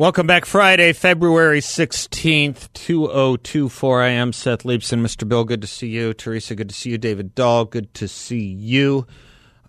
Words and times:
Welcome 0.00 0.26
back, 0.26 0.46
Friday, 0.46 0.94
February 0.94 1.60
16th, 1.60 2.72
2024. 2.72 4.02
I 4.02 4.08
am 4.08 4.32
Seth 4.32 4.62
Leibsohn. 4.62 5.02
Mr. 5.02 5.28
Bill, 5.28 5.44
good 5.44 5.60
to 5.60 5.66
see 5.66 5.88
you. 5.88 6.14
Teresa, 6.14 6.54
good 6.54 6.70
to 6.70 6.74
see 6.74 6.88
you. 6.88 6.96
David 6.96 7.34
Dahl, 7.34 7.66
good 7.66 7.92
to 7.92 8.08
see 8.08 8.42
you. 8.42 9.06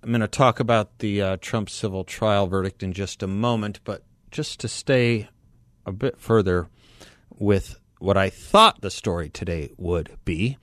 I'm 0.02 0.12
going 0.12 0.22
to 0.22 0.30
talk 0.30 0.62
about 0.62 1.00
the 1.00 1.22
uh, 1.22 1.38
Trump 1.42 1.70
civil 1.70 2.06
trial 2.06 2.48
verdict 2.48 2.82
in 2.82 2.94
just 2.94 3.22
a 3.22 3.28
moment, 3.28 3.82
but 3.84 4.04
just 4.32 4.62
to 4.62 4.70
stay 4.70 5.28
a 5.86 5.92
bit 5.92 6.18
further 6.18 6.70
with 7.38 7.78
what 8.00 8.16
I 8.16 8.30
thought 8.30 8.80
the 8.80 8.90
story 8.90 9.28
today 9.28 9.72
would 9.76 10.18
be 10.24 10.58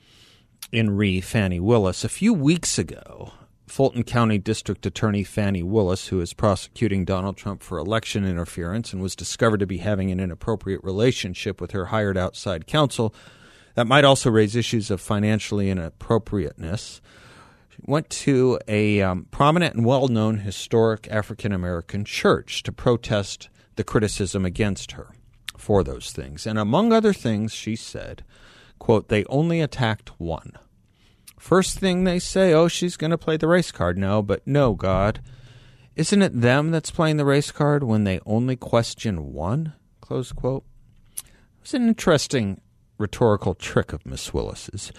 in 0.73 0.97
re 0.97 1.21
Fani 1.21 1.61
Willis. 1.61 2.05
A 2.05 2.09
few 2.09 2.33
weeks 2.33 2.79
ago, 2.79 3.33
Fulton 3.71 4.03
County 4.03 4.39
District 4.39 4.85
Attorney 4.85 5.25
Fani 5.25 5.63
Willis, 5.63 6.09
who 6.09 6.21
is 6.21 6.33
prosecuting 6.33 7.05
Donald 7.05 7.37
Trump 7.37 7.63
for 7.63 7.79
election 7.79 8.25
interference 8.25 8.93
and 8.93 9.01
was 9.01 9.17
discovered 9.17 9.61
to 9.61 9.67
be 9.67 9.79
having 9.79 10.11
an 10.11 10.21
inappropriate 10.21 10.83
relationship 10.83 11.61
with 11.61 11.71
her 11.73 11.87
hired 11.87 12.17
outside 12.17 12.67
counsel 12.67 13.15
that 13.79 13.87
might 13.87 14.05
also 14.05 14.29
raise 14.29 14.57
issues 14.57 14.91
of 14.91 15.01
financially 15.01 15.71
inappropriateness, 15.71 17.01
went 17.87 18.11
to 18.11 18.59
a 18.67 19.01
um, 19.01 19.29
prominent 19.31 19.77
and 19.77 19.85
well 19.87 20.09
known 20.09 20.39
historic 20.39 21.07
African 21.13 21.53
American 21.53 22.05
church 22.05 22.65
to 22.65 22.73
protest 22.73 23.49
the 23.77 23.85
criticism 23.85 24.45
against 24.45 24.93
her 24.93 25.13
for 25.57 25.85
those 25.85 26.11
things. 26.11 26.45
And 26.45 26.59
among 26.59 26.93
other 26.93 27.13
things, 27.13 27.53
she 27.53 27.77
said, 27.77 28.25
quote, 28.81 29.09
they 29.09 29.25
only 29.27 29.61
attacked 29.61 30.11
one. 30.19 30.55
First 31.39 31.79
thing 31.79 32.05
they 32.05 32.19
say, 32.19 32.53
oh, 32.53 32.69
she's 32.69 32.97
going 32.97 33.13
to 33.13 33.19
play 33.19 33.37
the 33.37 33.49
race 33.49 33.73
card 33.73 33.97
now, 33.97 34.21
but 34.21 34.47
no, 34.47 34.75
God. 34.75 35.21
Isn't 35.95 36.23
it 36.23 36.41
them 36.41 36.71
that's 36.71 36.91
playing 36.91 37.17
the 37.17 37.25
race 37.25 37.51
card 37.51 37.83
when 37.83 38.05
they 38.05 38.21
only 38.27 38.57
question 38.57 39.33
one? 39.33 39.73
Close 40.01 40.33
quote. 40.33 40.65
It 41.19 41.63
was 41.63 41.75
an 41.75 41.89
interesting 41.89 42.61
rhetorical 42.99 43.55
trick 43.55 43.93
of 43.93 44.07
Miss 44.07 44.33
Willis's. 44.35 44.93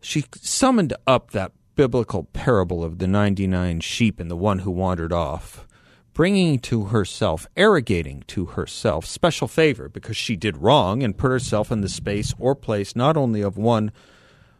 She 0.00 0.24
summoned 0.34 0.94
up 1.06 1.30
that 1.30 1.52
biblical 1.76 2.24
parable 2.24 2.84
of 2.84 2.98
the 2.98 3.06
99 3.06 3.80
sheep 3.80 4.20
and 4.20 4.30
the 4.30 4.36
one 4.36 4.60
who 4.60 4.70
wandered 4.70 5.12
off, 5.12 5.66
bringing 6.12 6.58
to 6.60 6.84
herself, 6.84 7.46
arrogating 7.56 8.22
to 8.28 8.46
herself 8.46 9.06
special 9.06 9.48
favor 9.48 9.88
because 9.88 10.16
she 10.16 10.36
did 10.36 10.58
wrong 10.58 11.02
and 11.02 11.18
put 11.18 11.30
herself 11.30 11.72
in 11.72 11.80
the 11.80 11.88
space 11.88 12.34
or 12.38 12.54
place 12.54 12.94
not 12.94 13.16
only 13.16 13.40
of 13.40 13.56
one 13.56 13.90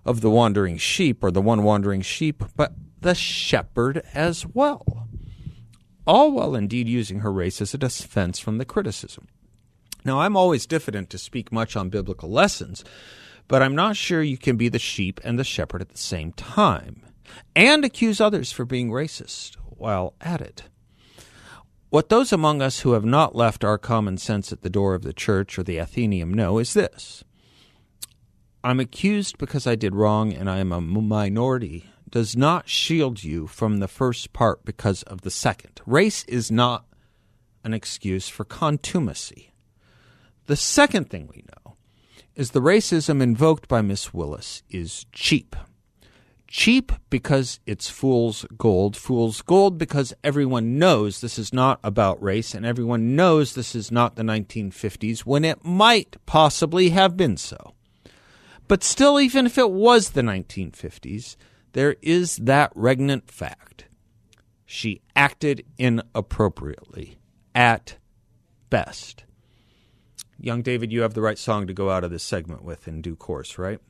of 0.04 0.20
the 0.20 0.30
wandering 0.30 0.76
sheep 0.76 1.22
or 1.22 1.30
the 1.30 1.42
one 1.42 1.62
wandering 1.62 2.02
sheep, 2.02 2.42
but 2.56 2.72
the 3.00 3.14
shepherd 3.14 4.02
as 4.14 4.46
well. 4.46 5.08
All 6.06 6.32
while 6.32 6.54
indeed 6.54 6.88
using 6.88 7.20
her 7.20 7.32
race 7.32 7.60
as 7.60 7.74
a 7.74 7.78
defense 7.78 8.38
from 8.38 8.58
the 8.58 8.64
criticism. 8.64 9.28
Now, 10.04 10.20
I'm 10.20 10.36
always 10.36 10.66
diffident 10.66 11.08
to 11.10 11.18
speak 11.18 11.50
much 11.50 11.76
on 11.76 11.88
biblical 11.88 12.30
lessons, 12.30 12.84
but 13.48 13.62
I'm 13.62 13.74
not 13.74 13.96
sure 13.96 14.22
you 14.22 14.36
can 14.36 14.56
be 14.56 14.68
the 14.68 14.78
sheep 14.78 15.20
and 15.24 15.38
the 15.38 15.44
shepherd 15.44 15.80
at 15.80 15.88
the 15.88 15.98
same 15.98 16.32
time 16.32 17.02
and 17.56 17.84
accuse 17.84 18.20
others 18.20 18.52
for 18.52 18.64
being 18.64 18.90
racist 18.90 19.56
while 19.70 20.14
at 20.20 20.40
it. 20.40 20.64
What 21.90 22.08
those 22.08 22.32
among 22.32 22.60
us 22.60 22.80
who 22.80 22.92
have 22.92 23.04
not 23.04 23.36
left 23.36 23.64
our 23.64 23.78
common 23.78 24.18
sense 24.18 24.52
at 24.52 24.62
the 24.62 24.70
door 24.70 24.94
of 24.94 25.02
the 25.02 25.12
church 25.12 25.58
or 25.58 25.62
the 25.62 25.78
Athenaeum 25.78 26.34
know 26.34 26.58
is 26.58 26.74
this 26.74 27.24
I'm 28.64 28.80
accused 28.80 29.36
because 29.36 29.66
I 29.66 29.74
did 29.74 29.94
wrong 29.94 30.32
and 30.32 30.48
I 30.48 30.56
am 30.56 30.72
a 30.72 30.80
minority 30.80 31.84
does 32.08 32.34
not 32.34 32.66
shield 32.66 33.22
you 33.22 33.46
from 33.46 33.78
the 33.78 33.88
first 33.88 34.32
part 34.32 34.64
because 34.64 35.02
of 35.02 35.20
the 35.20 35.30
second. 35.30 35.82
Race 35.84 36.24
is 36.24 36.50
not 36.50 36.86
an 37.62 37.74
excuse 37.74 38.30
for 38.30 38.46
contumacy. 38.46 39.52
The 40.46 40.56
second 40.56 41.10
thing 41.10 41.28
we 41.28 41.44
know 41.46 41.76
is 42.34 42.52
the 42.52 42.62
racism 42.62 43.20
invoked 43.20 43.68
by 43.68 43.82
Miss 43.82 44.14
Willis 44.14 44.62
is 44.70 45.04
cheap. 45.12 45.54
Cheap 46.48 46.90
because 47.10 47.60
it's 47.66 47.90
fool's 47.90 48.46
gold. 48.56 48.96
Fool's 48.96 49.42
gold 49.42 49.76
because 49.76 50.14
everyone 50.24 50.78
knows 50.78 51.20
this 51.20 51.38
is 51.38 51.52
not 51.52 51.80
about 51.84 52.22
race 52.22 52.54
and 52.54 52.64
everyone 52.64 53.14
knows 53.14 53.52
this 53.52 53.74
is 53.74 53.92
not 53.92 54.16
the 54.16 54.22
1950s 54.22 55.20
when 55.20 55.44
it 55.44 55.62
might 55.66 56.16
possibly 56.24 56.88
have 56.90 57.14
been 57.14 57.36
so. 57.36 57.73
But 58.66 58.82
still, 58.82 59.20
even 59.20 59.46
if 59.46 59.58
it 59.58 59.70
was 59.70 60.10
the 60.10 60.22
1950s, 60.22 61.36
there 61.72 61.96
is 62.02 62.36
that 62.36 62.72
regnant 62.74 63.30
fact. 63.30 63.86
She 64.64 65.02
acted 65.14 65.64
inappropriately 65.76 67.18
at 67.54 67.98
best. 68.70 69.24
Young 70.38 70.62
David, 70.62 70.92
you 70.92 71.02
have 71.02 71.14
the 71.14 71.22
right 71.22 71.38
song 71.38 71.66
to 71.66 71.74
go 71.74 71.90
out 71.90 72.04
of 72.04 72.10
this 72.10 72.22
segment 72.22 72.64
with 72.64 72.88
in 72.88 73.02
due 73.02 73.16
course, 73.16 73.58
right? 73.58 73.80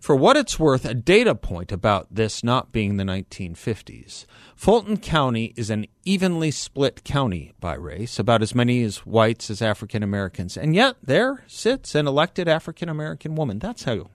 For 0.00 0.16
what 0.16 0.38
it's 0.38 0.58
worth, 0.58 0.86
a 0.86 0.94
data 0.94 1.34
point 1.34 1.70
about 1.70 2.06
this 2.10 2.42
not 2.42 2.72
being 2.72 2.96
the 2.96 3.04
1950s. 3.04 4.24
Fulton 4.56 4.96
County 4.96 5.52
is 5.56 5.68
an 5.68 5.84
evenly 6.06 6.50
split 6.50 7.04
county 7.04 7.52
by 7.60 7.74
race, 7.74 8.18
about 8.18 8.40
as 8.40 8.54
many 8.54 8.82
as 8.82 9.04
whites 9.04 9.50
as 9.50 9.60
African 9.60 10.02
Americans. 10.02 10.56
And 10.56 10.74
yet 10.74 10.96
there 11.02 11.44
sits 11.46 11.94
an 11.94 12.06
elected 12.06 12.48
African 12.48 12.88
American 12.88 13.34
woman. 13.34 13.58
That's 13.58 13.84
how, 13.84 14.08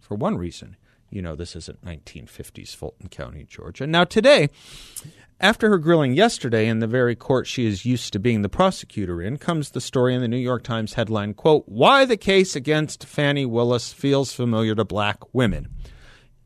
for 0.00 0.14
one 0.14 0.38
reason, 0.38 0.76
you 1.10 1.22
know 1.22 1.34
this 1.34 1.56
isn't 1.56 1.84
1950s 1.84 2.74
Fulton 2.74 3.08
County, 3.08 3.44
Georgia. 3.44 3.86
Now, 3.86 4.04
today, 4.04 4.50
after 5.40 5.68
her 5.68 5.78
grilling 5.78 6.14
yesterday 6.14 6.66
in 6.66 6.80
the 6.80 6.86
very 6.86 7.14
court 7.14 7.46
she 7.46 7.66
is 7.66 7.84
used 7.84 8.12
to 8.12 8.18
being 8.18 8.42
the 8.42 8.48
prosecutor 8.48 9.22
in, 9.22 9.36
comes 9.36 9.70
the 9.70 9.80
story 9.80 10.14
in 10.14 10.20
the 10.20 10.28
New 10.28 10.36
York 10.36 10.64
Times 10.64 10.94
headline, 10.94 11.34
quote, 11.34 11.64
Why 11.66 12.04
the 12.04 12.16
case 12.16 12.56
against 12.56 13.04
Fani 13.04 13.46
Willis 13.46 13.92
feels 13.92 14.32
familiar 14.32 14.74
to 14.74 14.84
black 14.84 15.18
women. 15.32 15.68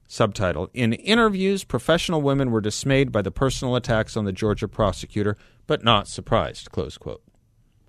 Subtitle 0.06 0.68
In 0.74 0.92
interviews, 0.92 1.64
professional 1.64 2.20
women 2.20 2.50
were 2.50 2.60
dismayed 2.60 3.10
by 3.10 3.22
the 3.22 3.30
personal 3.30 3.76
attacks 3.76 4.14
on 4.14 4.26
the 4.26 4.32
Georgia 4.32 4.68
prosecutor, 4.68 5.38
but 5.66 5.82
not 5.82 6.06
surprised, 6.06 6.70
close 6.70 6.98
quote. 6.98 7.22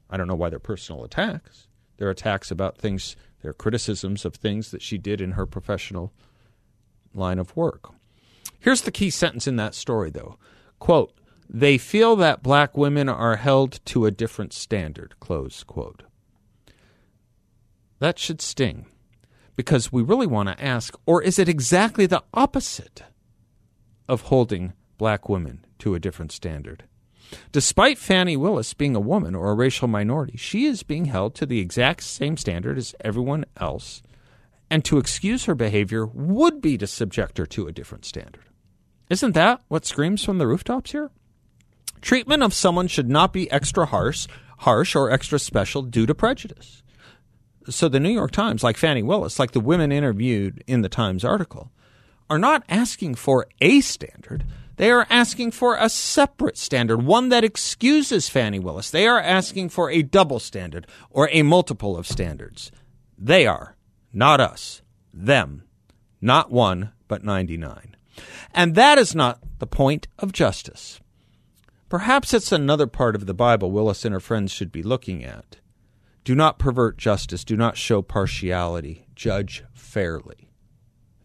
I 0.09 0.16
don't 0.16 0.28
know 0.28 0.35
why 0.35 0.50
they're 0.50 0.59
personal 0.59 1.03
attacks. 1.03 1.67
They're 1.97 2.09
attacks 2.09 2.50
about 2.50 2.78
things, 2.78 3.17
they're 3.41 3.51
criticisms 3.51 4.23
of 4.23 4.35
things 4.35 4.72
that 4.72 4.81
she 4.81 4.97
did 4.97 5.19
in 5.19 5.31
her 5.31 5.45
professional 5.45 6.13
line 7.13 7.40
of 7.40 7.56
work. 7.56 7.91
Here's 8.59 8.81
the 8.81 8.91
key 8.91 9.09
sentence 9.09 9.47
in 9.47 9.56
that 9.57 9.75
story, 9.75 10.09
though. 10.09 10.38
Quote, 10.79 11.13
they 11.50 11.78
feel 11.78 12.16
that 12.16 12.41
black 12.41 12.78
women 12.78 13.09
are 13.09 13.35
held 13.35 13.79
to 13.85 14.06
a 14.06 14.12
different 14.12 14.53
standard, 14.53 15.16
close 15.19 15.63
quote. 15.63 16.03
That 18.00 18.18
should 18.18 18.41
sting 18.41 18.88
because 19.56 19.91
we 19.91 20.02
really 20.02 20.28
want 20.28 20.50
to 20.50 20.63
ask, 20.63 20.97
or 21.06 21.22
is 21.22 21.38
it 21.38 21.47
exactly 21.47 22.06
the 22.06 22.23
opposite 22.34 23.03
of 24.07 24.22
holding 24.23 24.73
black 24.97 25.29
women 25.29 25.66
to 25.79 25.96
a 25.96 26.00
different 26.00 26.31
standard? 26.31 26.84
Despite 27.52 27.97
Fani 27.97 28.38
Willis 28.38 28.73
being 28.73 28.96
a 28.96 29.00
woman 29.00 29.35
or 29.35 29.52
a 29.52 29.56
racial 29.56 29.88
minority, 29.88 30.38
she 30.38 30.66
is 30.66 30.84
being 30.84 31.06
held 31.06 31.35
to 31.35 31.46
the 31.46 31.59
exact 31.59 32.03
same 32.03 32.38
standard 32.38 32.78
as 32.78 32.96
everyone 33.02 33.46
else, 33.58 34.02
and 34.73 34.84
to 34.84 34.97
excuse 34.97 35.46
her 35.46 35.53
behavior 35.53 36.03
would 36.03 36.59
be 36.59 36.79
to 36.79 36.87
subject 36.87 37.37
her 37.37 37.46
to 37.46 37.67
a 37.67 37.72
different 37.72 38.05
standard. 38.05 38.46
Isn't 39.08 39.34
that 39.34 39.61
what 39.67 39.85
screams 39.85 40.23
from 40.23 40.40
the 40.40 40.47
rooftops 40.47 40.93
here? 40.93 41.11
Treatment 42.02 42.41
of 42.41 42.55
someone 42.55 42.87
should 42.87 43.08
not 43.08 43.31
be 43.31 43.52
extra 43.52 43.85
harsh, 43.85 44.25
harsh 44.58 44.96
or 44.96 45.11
extra 45.11 45.37
special 45.37 45.84
due 45.84 46.08
to 46.08 46.16
prejudice. 46.16 46.81
So 47.70 47.87
the 47.87 47.99
New 47.99 48.09
York 48.09 48.31
Times, 48.31 48.64
like 48.64 48.78
Fani 48.78 49.03
Willis, 49.03 49.37
like 49.37 49.52
the 49.52 49.59
women 49.59 49.91
interviewed 49.91 50.64
in 50.66 50.81
the 50.81 50.90
Times 50.90 51.23
article, 51.23 51.72
are 52.28 52.40
not 52.40 52.64
asking 52.67 53.14
for 53.14 53.46
a 53.61 53.79
standard. 53.81 54.43
They 54.78 54.90
are 54.90 55.05
asking 55.08 55.52
for 55.52 55.78
a 55.78 55.87
separate 55.87 56.58
standard, 56.58 57.03
one 57.03 57.29
that 57.29 57.43
excuses 57.43 58.28
Fani 58.28 58.58
Willis. 58.58 58.90
They 58.90 59.05
are 59.05 59.22
asking 59.22 59.69
for 59.69 59.91
a 59.91 60.02
double 60.02 60.40
standard 60.40 60.87
or 61.11 61.29
a 61.31 61.43
multiple 61.43 61.96
of 61.96 62.08
standards. 62.08 62.72
They 63.19 63.46
are, 63.46 63.76
not 64.14 64.40
us, 64.40 64.82
them, 65.14 65.64
not 66.22 66.52
one, 66.52 66.92
but 67.08 67.24
99. 67.24 67.96
And 68.54 68.76
that 68.76 68.98
is 68.98 69.16
not 69.16 69.40
the 69.60 69.68
point 69.68 70.08
of 70.20 70.32
justice. 70.32 71.00
Perhaps 71.90 72.34
it's 72.34 72.52
another 72.52 72.88
part 72.88 73.16
of 73.16 73.26
the 73.26 73.34
Bible 73.34 73.72
Willis 73.72 74.06
and 74.06 74.14
her 74.14 74.20
friends 74.20 74.52
should 74.52 74.72
be 74.72 74.84
looking 74.84 75.24
at. 75.24 75.58
Do 76.24 76.36
not 76.36 76.58
pervert 76.58 76.98
justice. 76.98 77.44
Do 77.44 77.58
not 77.58 77.78
show 77.78 78.02
partiality. 78.02 79.06
Judge 79.16 79.64
fairly. 79.74 80.50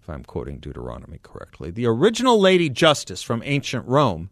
If 0.03 0.11
I'm 0.11 0.25
quoting 0.25 0.59
Deuteronomy 0.59 1.21
correctly. 1.23 1.71
The 1.71 1.87
original 1.87 2.41
Lady 2.41 2.69
Justice 2.69 3.23
from 3.23 3.43
ancient 3.45 3.87
Rome 3.87 4.31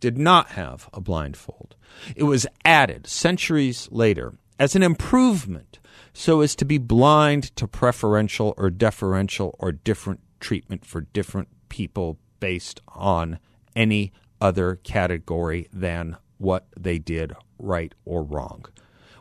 did 0.00 0.18
not 0.18 0.50
have 0.50 0.88
a 0.92 1.00
blindfold. 1.00 1.76
It 2.16 2.24
was 2.24 2.46
added 2.64 3.06
centuries 3.06 3.88
later 3.90 4.34
as 4.58 4.74
an 4.74 4.82
improvement 4.82 5.78
so 6.18 6.40
as 6.40 6.56
to 6.56 6.64
be 6.64 6.78
blind 6.78 7.44
to 7.54 7.68
preferential 7.68 8.52
or 8.56 8.70
deferential 8.70 9.54
or 9.60 9.70
different 9.70 10.18
treatment 10.40 10.84
for 10.84 11.02
different 11.02 11.46
people 11.68 12.18
based 12.40 12.80
on 12.88 13.38
any 13.76 14.12
other 14.40 14.80
category 14.82 15.68
than 15.72 16.16
what 16.38 16.66
they 16.76 16.98
did 16.98 17.32
right 17.56 17.94
or 18.04 18.24
wrong, 18.24 18.64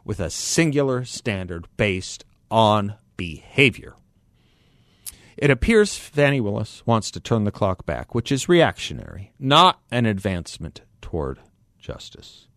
with 0.03 0.19
a 0.19 0.31
singular 0.31 1.05
standard 1.05 1.67
based 1.77 2.25
on 2.49 2.95
behavior. 3.15 3.95
It 5.38 5.51
appears 5.51 5.95
Fani 5.95 6.41
Willis 6.41 6.81
wants 6.88 7.11
to 7.11 7.19
turn 7.19 7.43
the 7.43 7.51
clock 7.51 7.85
back, 7.85 8.15
which 8.15 8.31
is 8.31 8.50
reactionary, 8.50 9.33
not 9.38 9.79
an 9.91 10.07
advancement 10.07 10.81
toward 11.00 11.38
justice. 11.77 12.47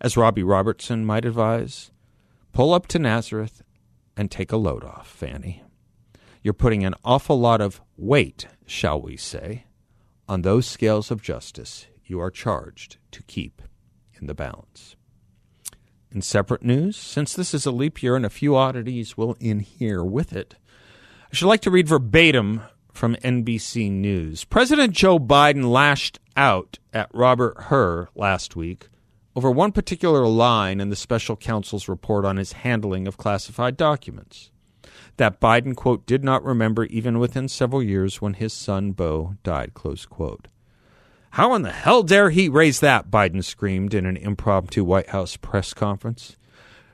As 0.00 0.16
Robbie 0.16 0.42
Robertson 0.42 1.06
might 1.06 1.24
advise, 1.24 1.92
pull 2.54 2.72
up 2.72 2.86
to 2.86 2.98
Nazareth 2.98 3.62
and 4.16 4.30
take 4.30 4.52
a 4.52 4.56
load 4.56 4.84
off, 4.84 5.08
Fanny. 5.08 5.62
You're 6.42 6.54
putting 6.54 6.84
an 6.84 6.94
awful 7.04 7.38
lot 7.38 7.60
of 7.60 7.80
weight, 7.96 8.46
shall 8.64 9.02
we 9.02 9.16
say, 9.16 9.64
on 10.28 10.42
those 10.42 10.66
scales 10.66 11.10
of 11.10 11.20
justice 11.20 11.86
you 12.06 12.20
are 12.20 12.30
charged 12.30 12.98
to 13.10 13.22
keep 13.24 13.60
in 14.20 14.26
the 14.26 14.34
balance. 14.34 14.94
In 16.12 16.22
separate 16.22 16.62
news, 16.62 16.96
since 16.96 17.34
this 17.34 17.54
is 17.54 17.66
a 17.66 17.72
leap 17.72 18.02
year 18.02 18.14
and 18.14 18.24
a 18.24 18.30
few 18.30 18.54
oddities 18.54 19.16
will 19.16 19.36
inhere 19.40 20.04
with 20.04 20.32
it, 20.32 20.54
I 21.32 21.34
should 21.34 21.48
like 21.48 21.62
to 21.62 21.70
read 21.70 21.88
verbatim 21.88 22.62
from 22.92 23.16
NBC 23.16 23.90
News. 23.90 24.44
President 24.44 24.92
Joe 24.92 25.18
Biden 25.18 25.72
lashed 25.72 26.20
out 26.36 26.78
at 26.92 27.10
Robert 27.12 27.64
Hur 27.64 28.08
last 28.14 28.54
week 28.54 28.88
over 29.36 29.50
one 29.50 29.72
particular 29.72 30.26
line 30.26 30.80
in 30.80 30.90
the 30.90 30.96
special 30.96 31.36
counsel's 31.36 31.88
report 31.88 32.24
on 32.24 32.36
his 32.36 32.52
handling 32.52 33.08
of 33.08 33.16
classified 33.16 33.76
documents 33.76 34.50
that 35.16 35.40
Biden, 35.40 35.76
quote, 35.76 36.06
did 36.06 36.24
not 36.24 36.44
remember 36.44 36.84
even 36.84 37.18
within 37.18 37.48
several 37.48 37.82
years 37.82 38.20
when 38.20 38.34
his 38.34 38.52
son 38.52 38.92
Beau 38.92 39.36
died, 39.42 39.74
close 39.74 40.06
quote. 40.06 40.48
How 41.30 41.54
in 41.54 41.62
the 41.62 41.72
hell 41.72 42.02
dare 42.02 42.30
he 42.30 42.48
raise 42.48 42.80
that? 42.80 43.10
Biden 43.10 43.42
screamed 43.42 43.94
in 43.94 44.06
an 44.06 44.16
impromptu 44.16 44.84
White 44.84 45.08
House 45.08 45.36
press 45.36 45.74
conference. 45.74 46.36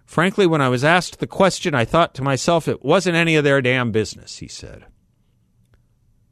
Frankly, 0.05 0.47
when 0.47 0.61
I 0.61 0.69
was 0.69 0.83
asked 0.83 1.21
the 1.21 1.27
question, 1.27 1.75
I 1.75 1.85
thought 1.85 2.15
to 2.15 2.23
myself 2.23 2.67
it 2.67 2.85
wasn't 2.85 3.17
any 3.17 3.37
of 3.37 3.45
their 3.45 3.61
damn 3.61 3.93
business, 3.93 4.39
he 4.39 4.49
said. 4.49 4.87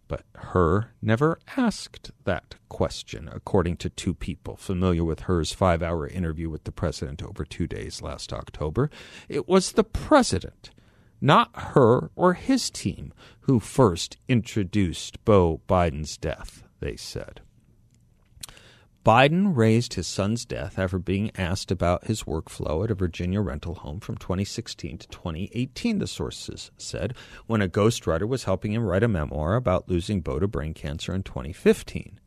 But 0.08 0.24
Hur 0.34 0.90
never 1.02 1.38
asked 1.56 2.10
that 2.24 2.56
question, 2.68 3.28
according 3.32 3.76
to 3.78 3.90
two 3.90 4.14
people 4.14 4.56
familiar 4.56 5.04
with 5.04 5.20
Hur's 5.20 5.52
five 5.52 5.82
hour 5.82 6.08
interview 6.08 6.48
with 6.48 6.64
the 6.64 6.72
president 6.72 7.22
over 7.22 7.44
two 7.44 7.66
days 7.66 8.02
last 8.02 8.32
October. 8.32 8.90
It 9.28 9.46
was 9.46 9.72
the 9.72 9.84
president 9.84 10.70
not 11.20 11.50
Hur 11.54 12.10
or 12.14 12.34
his 12.34 12.70
team 12.70 13.12
who 13.42 13.60
first 13.60 14.18
introduced 14.28 15.24
Beau 15.24 15.60
Biden's 15.68 16.16
death, 16.16 16.62
they 16.80 16.96
said. 16.96 17.40
Biden 19.08 19.56
raised 19.56 19.94
his 19.94 20.06
son's 20.06 20.44
death 20.44 20.78
after 20.78 20.98
being 20.98 21.30
asked 21.34 21.70
about 21.70 22.08
his 22.08 22.24
workflow 22.24 22.84
at 22.84 22.90
a 22.90 22.94
Virginia 22.94 23.40
rental 23.40 23.76
home 23.76 24.00
from 24.00 24.18
2016 24.18 24.98
to 24.98 25.08
2018, 25.08 25.98
the 25.98 26.06
sources 26.06 26.70
said, 26.76 27.14
when 27.46 27.62
a 27.62 27.70
ghostwriter 27.70 28.28
was 28.28 28.44
helping 28.44 28.74
him 28.74 28.82
write 28.82 29.02
a 29.02 29.08
memoir 29.08 29.56
about 29.56 29.88
losing 29.88 30.20
Beau 30.20 30.38
to 30.38 30.46
brain 30.46 30.74
cancer 30.74 31.14
in 31.14 31.22
2015. 31.22 32.20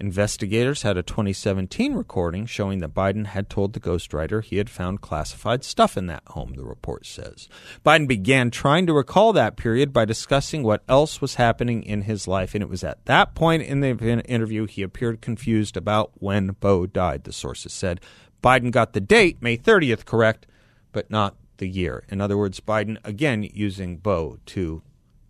Investigators 0.00 0.82
had 0.82 0.96
a 0.96 1.02
2017 1.02 1.92
recording 1.92 2.46
showing 2.46 2.78
that 2.78 2.94
Biden 2.94 3.26
had 3.26 3.50
told 3.50 3.72
the 3.72 3.80
ghostwriter 3.80 4.44
he 4.44 4.58
had 4.58 4.70
found 4.70 5.00
classified 5.00 5.64
stuff 5.64 5.96
in 5.96 6.06
that 6.06 6.22
home, 6.28 6.54
the 6.54 6.64
report 6.64 7.04
says. 7.04 7.48
Biden 7.84 8.06
began 8.06 8.52
trying 8.52 8.86
to 8.86 8.92
recall 8.92 9.32
that 9.32 9.56
period 9.56 9.92
by 9.92 10.04
discussing 10.04 10.62
what 10.62 10.84
else 10.88 11.20
was 11.20 11.34
happening 11.34 11.82
in 11.82 12.02
his 12.02 12.28
life, 12.28 12.54
and 12.54 12.62
it 12.62 12.68
was 12.68 12.84
at 12.84 13.04
that 13.06 13.34
point 13.34 13.64
in 13.64 13.80
the 13.80 13.88
interview 14.28 14.66
he 14.66 14.82
appeared 14.82 15.20
confused 15.20 15.76
about 15.76 16.12
when 16.14 16.52
Beau 16.60 16.86
died, 16.86 17.24
the 17.24 17.32
sources 17.32 17.72
said. 17.72 18.00
Biden 18.40 18.70
got 18.70 18.92
the 18.92 19.00
date, 19.00 19.42
May 19.42 19.56
30th, 19.56 20.04
correct, 20.04 20.46
but 20.92 21.10
not 21.10 21.34
the 21.56 21.68
year. 21.68 22.04
In 22.08 22.20
other 22.20 22.38
words, 22.38 22.60
Biden 22.60 22.98
again 23.02 23.42
using 23.52 23.96
Beau 23.96 24.38
to 24.46 24.82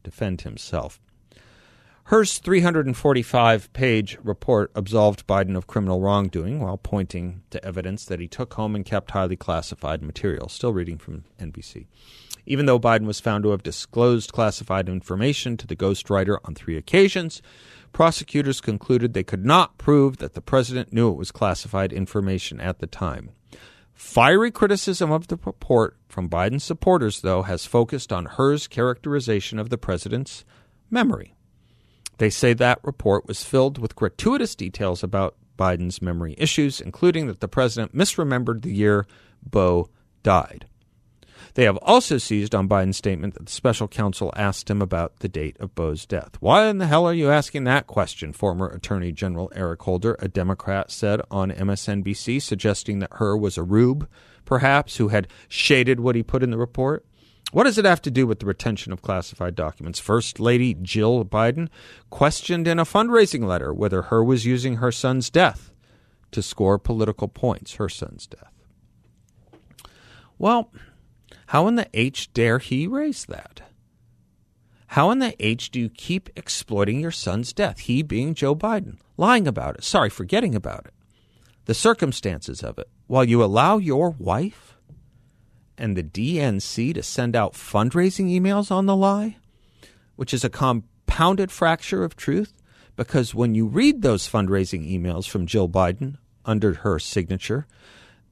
defend 0.02 0.42
himself. 0.42 1.00
Hur's 2.08 2.38
345 2.38 3.70
page 3.74 4.16
report 4.22 4.70
absolved 4.74 5.26
Biden 5.26 5.58
of 5.58 5.66
criminal 5.66 6.00
wrongdoing 6.00 6.58
while 6.58 6.78
pointing 6.78 7.42
to 7.50 7.62
evidence 7.62 8.06
that 8.06 8.18
he 8.18 8.26
took 8.26 8.54
home 8.54 8.74
and 8.74 8.82
kept 8.82 9.10
highly 9.10 9.36
classified 9.36 10.00
material. 10.00 10.48
Still 10.48 10.72
reading 10.72 10.96
from 10.96 11.24
NBC. 11.38 11.86
Even 12.46 12.64
though 12.64 12.80
Biden 12.80 13.04
was 13.04 13.20
found 13.20 13.44
to 13.44 13.50
have 13.50 13.62
disclosed 13.62 14.32
classified 14.32 14.88
information 14.88 15.58
to 15.58 15.66
the 15.66 15.76
ghostwriter 15.76 16.38
on 16.44 16.54
three 16.54 16.78
occasions, 16.78 17.42
prosecutors 17.92 18.62
concluded 18.62 19.12
they 19.12 19.22
could 19.22 19.44
not 19.44 19.76
prove 19.76 20.16
that 20.16 20.32
the 20.32 20.40
president 20.40 20.94
knew 20.94 21.10
it 21.10 21.18
was 21.18 21.30
classified 21.30 21.92
information 21.92 22.58
at 22.58 22.78
the 22.78 22.86
time. 22.86 23.32
Fiery 23.92 24.50
criticism 24.50 25.12
of 25.12 25.28
the 25.28 25.38
report 25.44 25.98
from 26.08 26.30
Biden's 26.30 26.64
supporters, 26.64 27.20
though, 27.20 27.42
has 27.42 27.66
focused 27.66 28.14
on 28.14 28.24
Hur's 28.24 28.66
characterization 28.66 29.58
of 29.58 29.68
the 29.68 29.76
president's 29.76 30.46
memory. 30.90 31.34
They 32.18 32.30
say 32.30 32.52
that 32.54 32.80
report 32.82 33.26
was 33.26 33.44
filled 33.44 33.78
with 33.78 33.96
gratuitous 33.96 34.54
details 34.54 35.02
about 35.02 35.36
Biden's 35.58 36.02
memory 36.02 36.34
issues, 36.38 36.80
including 36.80 37.26
that 37.26 37.40
the 37.40 37.48
president 37.48 37.94
misremembered 37.94 38.62
the 38.62 38.72
year 38.72 39.06
Beau 39.42 39.88
died. 40.22 40.66
They 41.54 41.64
have 41.64 41.78
also 41.78 42.18
seized 42.18 42.54
on 42.54 42.68
Biden's 42.68 42.96
statement 42.96 43.34
that 43.34 43.46
the 43.46 43.52
special 43.52 43.88
counsel 43.88 44.32
asked 44.36 44.70
him 44.70 44.80
about 44.80 45.18
the 45.20 45.28
date 45.28 45.56
of 45.58 45.74
Beau's 45.74 46.06
death. 46.06 46.36
Why 46.40 46.66
in 46.66 46.78
the 46.78 46.86
hell 46.86 47.06
are 47.06 47.14
you 47.14 47.30
asking 47.30 47.64
that 47.64 47.86
question? 47.86 48.32
Former 48.32 48.68
Attorney 48.68 49.10
General 49.10 49.50
Eric 49.54 49.82
Holder, 49.82 50.16
a 50.20 50.28
Democrat, 50.28 50.90
said 50.90 51.20
on 51.30 51.50
MSNBC, 51.50 52.40
suggesting 52.42 53.00
that 53.00 53.14
Hur 53.14 53.36
was 53.36 53.58
a 53.58 53.62
rube, 53.62 54.08
perhaps, 54.44 54.96
who 54.98 55.08
had 55.08 55.28
shaded 55.48 55.98
what 56.00 56.14
he 56.14 56.22
put 56.22 56.42
in 56.42 56.50
the 56.50 56.58
report. 56.58 57.04
What 57.50 57.64
does 57.64 57.78
it 57.78 57.86
have 57.86 58.02
to 58.02 58.10
do 58.10 58.26
with 58.26 58.40
the 58.40 58.46
retention 58.46 58.92
of 58.92 59.00
classified 59.00 59.54
documents? 59.54 59.98
First 59.98 60.38
Lady 60.38 60.74
Jill 60.74 61.24
Biden 61.24 61.68
questioned 62.10 62.68
in 62.68 62.78
a 62.78 62.84
fundraising 62.84 63.44
letter 63.44 63.72
whether 63.72 64.02
Hur 64.02 64.22
was 64.22 64.44
using 64.44 64.76
her 64.76 64.92
son's 64.92 65.30
death 65.30 65.72
to 66.32 66.42
score 66.42 66.78
political 66.78 67.26
points, 67.26 67.74
her 67.76 67.88
son's 67.88 68.26
death. 68.26 68.52
Well, 70.38 70.70
how 71.46 71.66
in 71.68 71.76
the 71.76 71.88
H 71.94 72.32
dare 72.34 72.58
he 72.58 72.86
raise 72.86 73.24
that? 73.24 73.62
How 74.88 75.10
in 75.10 75.18
the 75.18 75.34
H 75.44 75.70
do 75.70 75.80
you 75.80 75.88
keep 75.88 76.30
exploiting 76.36 77.00
your 77.00 77.10
son's 77.10 77.52
death? 77.52 77.80
He 77.80 78.02
being 78.02 78.34
Joe 78.34 78.54
Biden, 78.54 78.98
lying 79.16 79.48
about 79.48 79.76
it, 79.76 79.84
sorry, 79.84 80.10
forgetting 80.10 80.54
about 80.54 80.86
it, 80.86 80.94
the 81.64 81.74
circumstances 81.74 82.62
of 82.62 82.78
it, 82.78 82.88
while 83.06 83.24
you 83.24 83.42
allow 83.42 83.78
your 83.78 84.10
wife 84.10 84.77
and 85.78 85.96
the 85.96 86.02
DNC 86.02 86.94
to 86.94 87.02
send 87.02 87.36
out 87.36 87.54
fundraising 87.54 88.30
emails 88.30 88.70
on 88.70 88.86
the 88.86 88.96
lie, 88.96 89.36
which 90.16 90.34
is 90.34 90.44
a 90.44 90.50
compounded 90.50 91.50
fracture 91.50 92.04
of 92.04 92.16
truth. 92.16 92.52
Because 92.96 93.34
when 93.34 93.54
you 93.54 93.66
read 93.66 94.02
those 94.02 94.28
fundraising 94.28 94.90
emails 94.90 95.28
from 95.28 95.46
Jill 95.46 95.68
Biden 95.68 96.16
under 96.44 96.74
her 96.74 96.98
signature, 96.98 97.66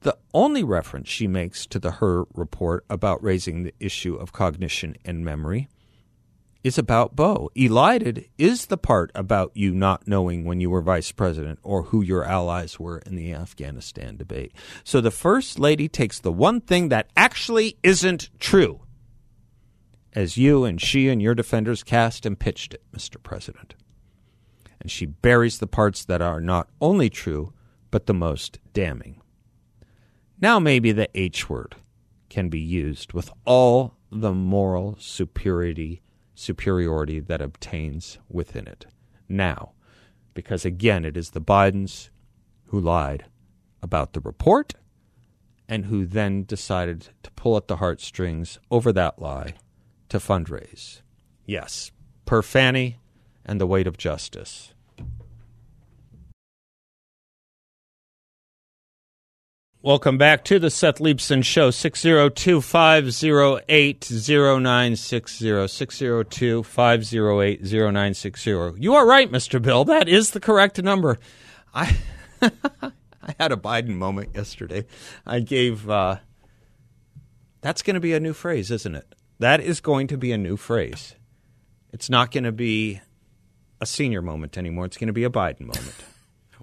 the 0.01 0.17
only 0.33 0.63
reference 0.63 1.07
she 1.07 1.27
makes 1.27 1.65
to 1.67 1.79
the 1.79 1.91
Hur 1.91 2.25
report 2.33 2.85
about 2.89 3.23
raising 3.23 3.63
the 3.63 3.73
issue 3.79 4.15
of 4.15 4.33
cognition 4.33 4.95
and 5.05 5.23
memory 5.23 5.69
is 6.63 6.77
about 6.77 7.15
Beau. 7.15 7.49
Elided 7.55 8.27
is 8.37 8.67
the 8.67 8.77
part 8.77 9.11
about 9.15 9.51
you 9.55 9.73
not 9.73 10.07
knowing 10.07 10.43
when 10.45 10.59
you 10.59 10.69
were 10.69 10.81
vice 10.81 11.11
president 11.11 11.59
or 11.63 11.83
who 11.83 12.01
your 12.01 12.23
allies 12.23 12.79
were 12.79 12.99
in 12.99 13.15
the 13.15 13.33
Afghanistan 13.33 14.17
debate. 14.17 14.53
So 14.83 15.01
the 15.01 15.11
first 15.11 15.59
lady 15.59 15.87
takes 15.87 16.19
the 16.19 16.31
one 16.31 16.61
thing 16.61 16.89
that 16.89 17.09
actually 17.15 17.77
isn't 17.83 18.29
true 18.39 18.81
as 20.13 20.37
you 20.37 20.65
and 20.65 20.81
she 20.81 21.09
and 21.09 21.21
your 21.21 21.35
defenders 21.35 21.83
cast 21.83 22.25
and 22.25 22.39
pitched 22.39 22.73
it, 22.73 22.83
Mr. 22.91 23.21
President. 23.21 23.75
And 24.81 24.89
she 24.89 25.05
buries 25.05 25.59
the 25.59 25.67
parts 25.67 26.05
that 26.05 26.21
are 26.21 26.41
not 26.41 26.69
only 26.81 27.09
true, 27.09 27.53
but 27.91 28.05
the 28.05 28.13
most 28.13 28.59
damning. 28.73 29.21
Now, 30.39 30.59
maybe 30.59 30.91
the 30.91 31.09
H 31.13 31.49
word 31.49 31.75
can 32.29 32.49
be 32.49 32.59
used 32.59 33.13
with 33.13 33.31
all 33.45 33.95
the 34.11 34.33
moral 34.33 34.95
superiority 34.99 36.01
superiority 36.37 37.19
that 37.19 37.41
obtains 37.41 38.19
within 38.29 38.67
it. 38.67 38.85
Now, 39.27 39.71
because 40.33 40.65
again, 40.65 41.03
it 41.03 41.17
is 41.17 41.31
the 41.31 41.41
Bidens 41.41 42.09
who 42.67 42.79
lied 42.79 43.25
about 43.81 44.13
the 44.13 44.19
report 44.19 44.75
and 45.67 45.85
who 45.85 46.05
then 46.05 46.43
decided 46.43 47.09
to 47.23 47.31
pull 47.31 47.57
at 47.57 47.67
the 47.67 47.77
heartstrings 47.77 48.59
over 48.69 48.93
that 48.93 49.19
lie 49.19 49.55
to 50.09 50.19
fundraise. 50.19 51.01
Yes, 51.45 51.91
per 52.25 52.41
Fanny 52.41 52.99
and 53.43 53.59
the 53.59 53.67
weight 53.67 53.87
of 53.87 53.97
justice. 53.97 54.73
Welcome 59.87 60.17
back 60.17 60.43
to 60.43 60.59
the 60.59 60.69
Seth 60.69 60.97
Leibsohn 60.97 61.45
Show, 61.45 61.71
602 61.71 62.59
508 62.59 64.11
0960. 64.11 65.67
602 65.69 66.63
508 66.63 67.61
0960. 67.61 68.51
You 68.79 68.95
are 68.95 69.07
right, 69.07 69.31
Mr. 69.31 69.61
Bill. 69.61 69.85
That 69.85 70.09
is 70.09 70.31
the 70.31 70.41
correct 70.41 70.83
number. 70.83 71.17
I. 71.73 71.95
I 72.41 73.35
had 73.39 73.53
a 73.53 73.55
Biden 73.55 73.95
moment 73.95 74.31
yesterday. 74.35 74.83
I 75.25 75.39
gave. 75.39 75.89
Uh, 75.89 76.17
that's 77.61 77.81
going 77.81 77.93
to 77.93 78.01
be 78.01 78.11
a 78.11 78.19
new 78.19 78.33
phrase, 78.33 78.69
isn't 78.69 78.93
it? 78.93 79.15
That 79.39 79.61
is 79.61 79.79
going 79.79 80.07
to 80.07 80.17
be 80.17 80.33
a 80.33 80.37
new 80.37 80.57
phrase. 80.57 81.15
It's 81.93 82.09
not 82.09 82.31
going 82.31 82.43
to 82.43 82.51
be 82.51 82.99
a 83.79 83.85
senior 83.85 84.21
moment 84.21 84.57
anymore. 84.57 84.83
It's 84.83 84.97
going 84.97 85.07
to 85.07 85.13
be 85.13 85.23
a 85.23 85.29
Biden 85.29 85.61
moment. 85.61 85.95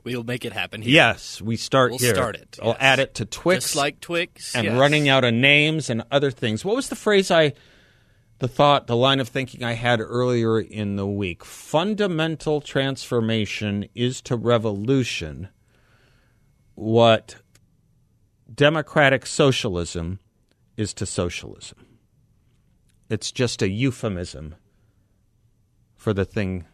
We'll 0.02 0.24
make 0.24 0.44
it 0.44 0.52
happen 0.52 0.82
here. 0.82 0.92
Yes, 0.92 1.40
we 1.40 1.56
start 1.56 1.92
We'll 1.92 1.98
here. 1.98 2.14
start 2.14 2.36
it, 2.36 2.58
I'll 2.60 2.68
yes. 2.70 2.76
add 2.80 2.98
it 2.98 3.14
to 3.16 3.24
Twix. 3.24 3.64
Just 3.66 3.76
like 3.76 4.00
Twix. 4.00 4.54
and 4.54 4.64
yes. 4.64 4.78
running 4.78 5.08
out 5.08 5.24
of 5.24 5.32
names 5.32 5.88
and 5.88 6.02
other 6.10 6.30
things. 6.30 6.64
What 6.64 6.76
was 6.76 6.88
the 6.88 6.96
phrase 6.96 7.30
I, 7.30 7.52
the 8.40 8.48
thought, 8.48 8.86
the 8.86 8.96
line 8.96 9.20
of 9.20 9.28
thinking 9.28 9.62
I 9.62 9.74
had 9.74 10.00
earlier 10.00 10.60
in 10.60 10.96
the 10.96 11.06
week? 11.06 11.44
Fundamental 11.44 12.60
transformation 12.60 13.88
is 13.94 14.20
to 14.22 14.36
revolution 14.36 15.48
what 16.74 17.36
democratic 18.52 19.26
socialism 19.26 20.18
is 20.76 20.92
to 20.94 21.06
socialism. 21.06 21.86
It's 23.08 23.30
just 23.30 23.62
a 23.62 23.68
euphemism 23.68 24.56
for 25.94 26.12
the 26.12 26.24
thing 26.24 26.66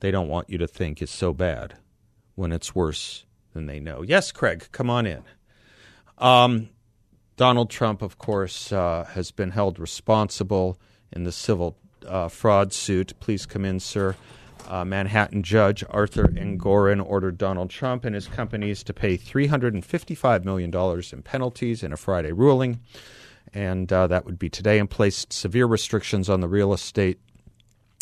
they 0.00 0.10
don't 0.10 0.28
want 0.28 0.50
you 0.50 0.58
to 0.58 0.66
think 0.66 1.00
is 1.00 1.10
so 1.10 1.32
bad 1.32 1.76
when 2.34 2.52
it's 2.52 2.74
worse 2.74 3.24
than 3.52 3.66
they 3.66 3.80
know. 3.80 4.02
Yes, 4.02 4.32
Craig, 4.32 4.68
come 4.72 4.90
on 4.90 5.06
in. 5.06 5.22
Um, 6.18 6.68
Donald 7.36 7.70
Trump, 7.70 8.02
of 8.02 8.18
course, 8.18 8.72
uh, 8.72 9.04
has 9.12 9.30
been 9.30 9.50
held 9.50 9.78
responsible 9.78 10.78
in 11.12 11.24
the 11.24 11.32
civil 11.32 11.76
uh, 12.06 12.28
fraud 12.28 12.72
suit. 12.72 13.12
Please 13.20 13.46
come 13.46 13.64
in, 13.64 13.80
sir. 13.80 14.16
Uh, 14.68 14.84
Manhattan 14.84 15.42
judge 15.42 15.84
Arthur 15.90 16.28
Engoron 16.28 17.04
ordered 17.04 17.36
Donald 17.36 17.70
Trump 17.70 18.04
and 18.04 18.14
his 18.14 18.28
companies 18.28 18.82
to 18.84 18.94
pay 18.94 19.18
$355 19.18 20.44
million 20.44 20.72
in 21.12 21.22
penalties 21.22 21.82
in 21.82 21.92
a 21.92 21.96
Friday 21.96 22.32
ruling. 22.32 22.80
And 23.52 23.92
uh, 23.92 24.06
that 24.06 24.24
would 24.24 24.38
be 24.38 24.48
today, 24.48 24.78
and 24.78 24.88
placed 24.88 25.32
severe 25.32 25.66
restrictions 25.66 26.30
on 26.30 26.40
the 26.40 26.48
real 26.48 26.72
estate 26.72 27.18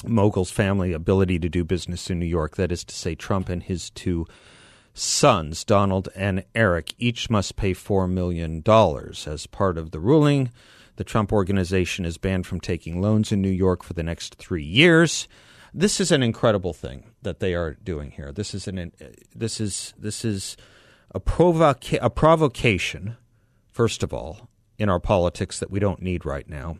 mogul's 0.05 0.51
family 0.51 0.93
ability 0.93 1.39
to 1.39 1.49
do 1.49 1.65
business 1.65 2.11
in 2.11 2.19
New 2.19 2.27
York. 2.27 2.57
That 2.57 2.73
is 2.73 2.85
to 2.85 2.95
say, 2.95 3.15
Trump 3.15 3.49
and 3.49 3.63
his 3.63 3.91
two 3.91 4.27
sons, 4.95 5.65
Donald 5.65 6.09
and 6.15 6.45
Eric, 6.55 6.95
each 6.99 7.31
must 7.31 7.57
pay 7.57 7.73
$4 7.73 8.11
million. 8.11 8.63
As 8.67 9.47
part 9.47 9.79
of 9.79 9.91
the 9.91 10.01
ruling, 10.01 10.51
the 10.97 11.05
Trump 11.05 11.33
organization 11.33 12.05
is 12.05 12.19
banned 12.19 12.47
from 12.47 12.61
taking 12.61 13.01
loans 13.01 13.33
in 13.33 13.41
New 13.41 13.51
York 13.51 13.83
for 13.83 13.95
the 13.95 14.03
next 14.03 14.35
three 14.37 14.65
years. 14.65 15.29
This 15.73 16.01
is 16.01 16.11
an 16.11 16.23
incredible 16.23 16.73
thing 16.73 17.13
that 17.23 17.41
they 17.41 17.55
are 17.55 17.75
doing 17.75 18.11
here. 18.11 18.33
This 18.33 18.55
is 18.55 18.67
an 18.67 18.93
uh, 19.01 19.05
this 19.35 19.61
is 19.61 19.95
this 19.97 20.25
is 20.25 20.57
a 21.15 21.21
provoca- 21.21 22.01
a 22.03 22.11
provocation, 22.11 23.17
first 23.71 24.03
of 24.03 24.13
all, 24.13 24.49
in 24.79 24.89
our 24.89 24.99
politics 24.99 25.61
that 25.61 25.71
we 25.71 25.79
don't 25.79 26.03
need 26.03 26.25
right 26.25 26.49
now. 26.49 26.79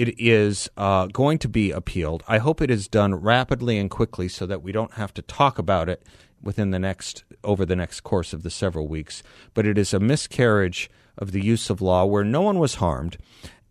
It 0.00 0.18
is 0.18 0.66
uh, 0.78 1.08
going 1.08 1.36
to 1.40 1.48
be 1.48 1.72
appealed. 1.72 2.22
I 2.26 2.38
hope 2.38 2.62
it 2.62 2.70
is 2.70 2.88
done 2.88 3.14
rapidly 3.16 3.76
and 3.76 3.90
quickly 3.90 4.28
so 4.28 4.46
that 4.46 4.62
we 4.62 4.72
don't 4.72 4.94
have 4.94 5.12
to 5.12 5.20
talk 5.20 5.58
about 5.58 5.90
it 5.90 6.02
within 6.40 6.70
the 6.70 6.78
next 6.78 7.24
over 7.44 7.66
the 7.66 7.76
next 7.76 8.00
course 8.00 8.32
of 8.32 8.42
the 8.42 8.48
several 8.48 8.88
weeks. 8.88 9.22
But 9.52 9.66
it 9.66 9.76
is 9.76 9.92
a 9.92 10.00
miscarriage 10.00 10.90
of 11.18 11.32
the 11.32 11.44
use 11.44 11.68
of 11.68 11.82
law 11.82 12.06
where 12.06 12.24
no 12.24 12.40
one 12.40 12.58
was 12.58 12.76
harmed 12.76 13.18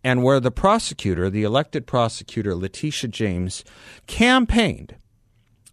and 0.04 0.22
where 0.22 0.38
the 0.38 0.52
prosecutor, 0.52 1.30
the 1.30 1.42
elected 1.42 1.84
prosecutor, 1.88 2.54
Letitia 2.54 3.10
James, 3.10 3.64
campaigned 4.06 4.94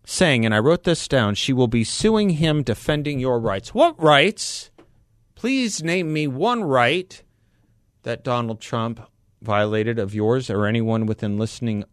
saying, 0.05 0.43
and 0.43 0.55
I 0.55 0.59
wrote 0.59 0.85
this 0.85 1.07
down, 1.07 1.35
she 1.35 1.53
will 1.53 1.67
be 1.67 1.83
suing 1.83 2.31
him 2.31 2.63
defending 2.63 3.19
your 3.19 3.39
rights. 3.39 3.75
What 3.75 4.01
rights? 4.01 4.71
Please 5.35 5.83
name 5.83 6.11
me 6.11 6.25
one 6.25 6.63
right 6.63 7.21
that 8.01 8.23
Donald 8.23 8.59
Trump 8.59 9.07
violated 9.47 9.97
of 9.97 10.13
yours 10.13 10.49
or 10.49 10.67
anyone 10.67 11.05
within 11.05 11.37
listening 11.37 11.85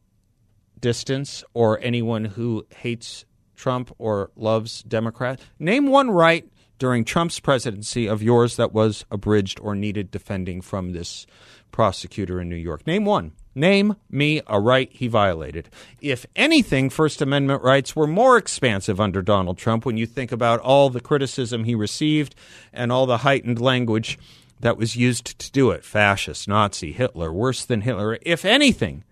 distance 0.80 1.44
or 1.54 1.80
anyone 1.80 2.25
who 2.26 2.66
hates 2.76 3.25
Trump 3.54 3.94
or 3.96 4.30
loves 4.37 4.82
Democrats. 4.82 5.42
Name 5.58 5.87
one 5.87 6.11
right 6.11 6.46
during 6.78 7.04
Trump's 7.04 7.38
presidency 7.38 8.08
of 8.08 8.23
yours 8.23 8.56
that 8.56 8.73
was 8.73 9.04
abridged 9.11 9.61
or 9.61 9.76
needed 9.76 10.11
defending 10.11 10.61
from 10.61 10.92
this 10.92 11.26
prosecutor 11.70 12.40
in 12.40 12.49
New 12.49 12.56
York. 12.56 12.87
Name 12.87 13.04
one. 13.04 13.32
Name 13.54 13.94
me 14.11 14.42
a 14.49 14.61
right 14.61 14.90
he 14.92 15.06
violated. 15.06 15.70
If 16.00 16.26
anything, 16.34 16.90
First 16.90 17.23
Amendment 17.23 17.62
rights 17.62 17.94
were 17.94 18.08
more 18.08 18.37
expansive 18.37 19.00
under 19.00 19.23
Donald 19.23 19.58
Trump 19.58 19.87
when 19.87 19.96
you 19.96 20.06
think 20.06 20.32
about 20.32 20.58
all 20.58 20.90
the 20.90 21.00
criticism 21.00 21.62
he 21.62 21.76
received 21.76 22.34
and 22.73 22.90
all 22.90 23.06
the 23.06 23.18
heightened 23.18 23.61
language 23.61 24.18
that 24.64 24.78
was 24.78 24.97
used 24.97 25.38
to 25.38 25.52
do 25.52 25.71
it 25.73 25.85
fascist, 25.85 26.49
Nazi, 26.49 26.90
Hitler, 26.90 27.30
worse 27.30 27.66
than 27.66 27.83
Hitler. 27.83 28.18
If 28.23 28.47
anything, 28.47 29.04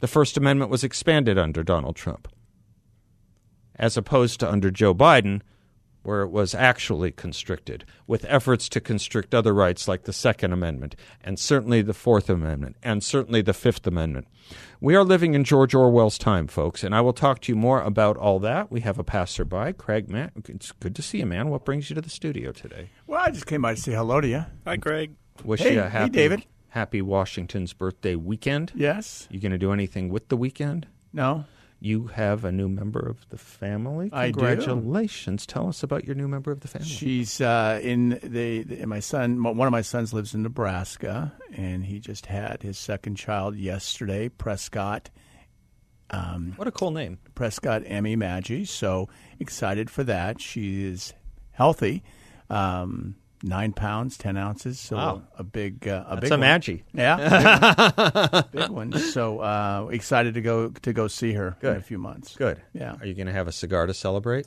the 0.00 0.06
First 0.06 0.36
Amendment 0.36 0.70
was 0.70 0.84
expanded 0.84 1.38
under 1.38 1.62
Donald 1.62 1.96
Trump, 1.96 2.28
as 3.74 3.96
opposed 3.96 4.38
to 4.40 4.52
under 4.52 4.70
Joe 4.70 4.94
Biden, 4.94 5.40
where 6.02 6.22
it 6.22 6.30
was 6.30 6.54
actually 6.54 7.10
constricted, 7.12 7.84
with 8.06 8.24
efforts 8.28 8.68
to 8.70 8.80
constrict 8.80 9.34
other 9.34 9.52
rights 9.54 9.86
like 9.86 10.04
the 10.04 10.12
Second 10.12 10.52
Amendment, 10.52 10.96
and 11.22 11.38
certainly 11.38 11.82
the 11.82 11.94
Fourth 11.94 12.28
Amendment, 12.28 12.76
and 12.82 13.02
certainly 13.04 13.42
the 13.42 13.52
Fifth 13.54 13.86
Amendment. 13.86 14.26
We 14.80 14.96
are 14.96 15.04
living 15.04 15.34
in 15.34 15.44
George 15.44 15.74
Orwell's 15.74 16.18
time, 16.18 16.46
folks, 16.48 16.82
and 16.82 16.94
I 16.94 17.00
will 17.00 17.12
talk 17.12 17.40
to 17.42 17.52
you 17.52 17.56
more 17.56 17.80
about 17.80 18.16
all 18.16 18.38
that. 18.40 18.70
We 18.70 18.80
have 18.80 18.98
a 18.98 19.04
passerby, 19.04 19.74
Craig 19.74 20.10
Matt. 20.10 20.32
It's 20.48 20.72
good 20.72 20.96
to 20.96 21.02
see 21.02 21.18
you, 21.18 21.26
man. 21.26 21.48
What 21.50 21.64
brings 21.64 21.88
you 21.88 21.94
to 21.94 22.00
the 22.02 22.10
studio 22.10 22.50
today? 22.52 22.90
Well, 23.06 23.20
I 23.20 23.30
just 23.30 23.46
came 23.46 23.62
by 23.62 23.74
to 23.74 23.80
say 23.80 23.92
hello 23.92 24.20
to 24.20 24.28
you. 24.28 24.44
Hi, 24.66 24.76
Craig. 24.76 25.12
Wish 25.44 25.60
Hey, 25.60 25.74
you 25.74 25.80
a 25.80 25.84
hey, 25.84 25.88
happy, 25.90 26.10
David. 26.10 26.44
happy 26.70 27.00
Washington's 27.00 27.72
birthday 27.72 28.16
weekend. 28.16 28.72
Yes. 28.74 29.28
You 29.30 29.40
going 29.40 29.52
to 29.52 29.58
do 29.58 29.72
anything 29.72 30.08
with 30.08 30.28
the 30.28 30.36
weekend? 30.36 30.86
No. 31.12 31.44
You 31.82 32.06
have 32.06 32.44
a 32.44 32.52
new 32.52 32.68
member 32.68 33.00
of 33.00 33.28
the 33.30 33.36
family. 33.38 34.08
I 34.12 34.28
do. 34.28 34.34
Congratulations! 34.34 35.46
Tell 35.46 35.68
us 35.68 35.82
about 35.82 36.04
your 36.04 36.14
new 36.14 36.28
member 36.28 36.52
of 36.52 36.60
the 36.60 36.68
family. 36.68 36.86
She's 36.86 37.40
uh, 37.40 37.80
in 37.82 38.20
the, 38.22 38.62
the. 38.62 38.86
My 38.86 39.00
son. 39.00 39.42
One 39.42 39.66
of 39.66 39.72
my 39.72 39.82
sons 39.82 40.14
lives 40.14 40.32
in 40.32 40.42
Nebraska, 40.44 41.32
and 41.52 41.84
he 41.84 41.98
just 41.98 42.26
had 42.26 42.62
his 42.62 42.78
second 42.78 43.16
child 43.16 43.56
yesterday. 43.56 44.28
Prescott. 44.28 45.10
what 46.08 46.68
a 46.68 46.72
cool 46.72 46.92
name! 46.92 47.18
Prescott 47.34 47.82
Emmy 47.84 48.14
Maggie. 48.14 48.64
So 48.64 49.08
excited 49.40 49.90
for 49.90 50.04
that. 50.04 50.40
She 50.40 50.84
is 50.84 51.14
healthy. 51.50 52.04
Um, 52.48 53.16
nine 53.42 53.72
pounds, 53.72 54.16
ten 54.16 54.36
ounces. 54.36 54.78
So 54.80 54.96
Wow. 54.96 55.22
a 55.38 55.42
big, 55.44 55.86
uh, 55.88 56.04
a 56.06 56.10
That's 56.16 56.20
big 56.22 56.30
a 56.30 56.34
one. 56.34 56.40
Maggie. 56.40 56.84
Yeah, 56.94 58.42
big, 58.52 58.60
big 58.62 58.70
one. 58.70 58.92
So 58.98 59.40
uh, 59.40 59.88
excited 59.90 60.34
to 60.34 60.40
go 60.40 60.68
to 60.70 60.92
go 60.92 61.08
see 61.08 61.32
her 61.32 61.56
in 61.62 61.68
a 61.68 61.80
few 61.80 61.98
months. 61.98 62.36
Good. 62.36 62.60
Yeah. 62.72 62.96
Are 63.00 63.06
you 63.06 63.14
going 63.14 63.26
to 63.26 63.32
have 63.32 63.48
a 63.48 63.52
cigar 63.52 63.86
to 63.86 63.94
celebrate? 63.94 64.46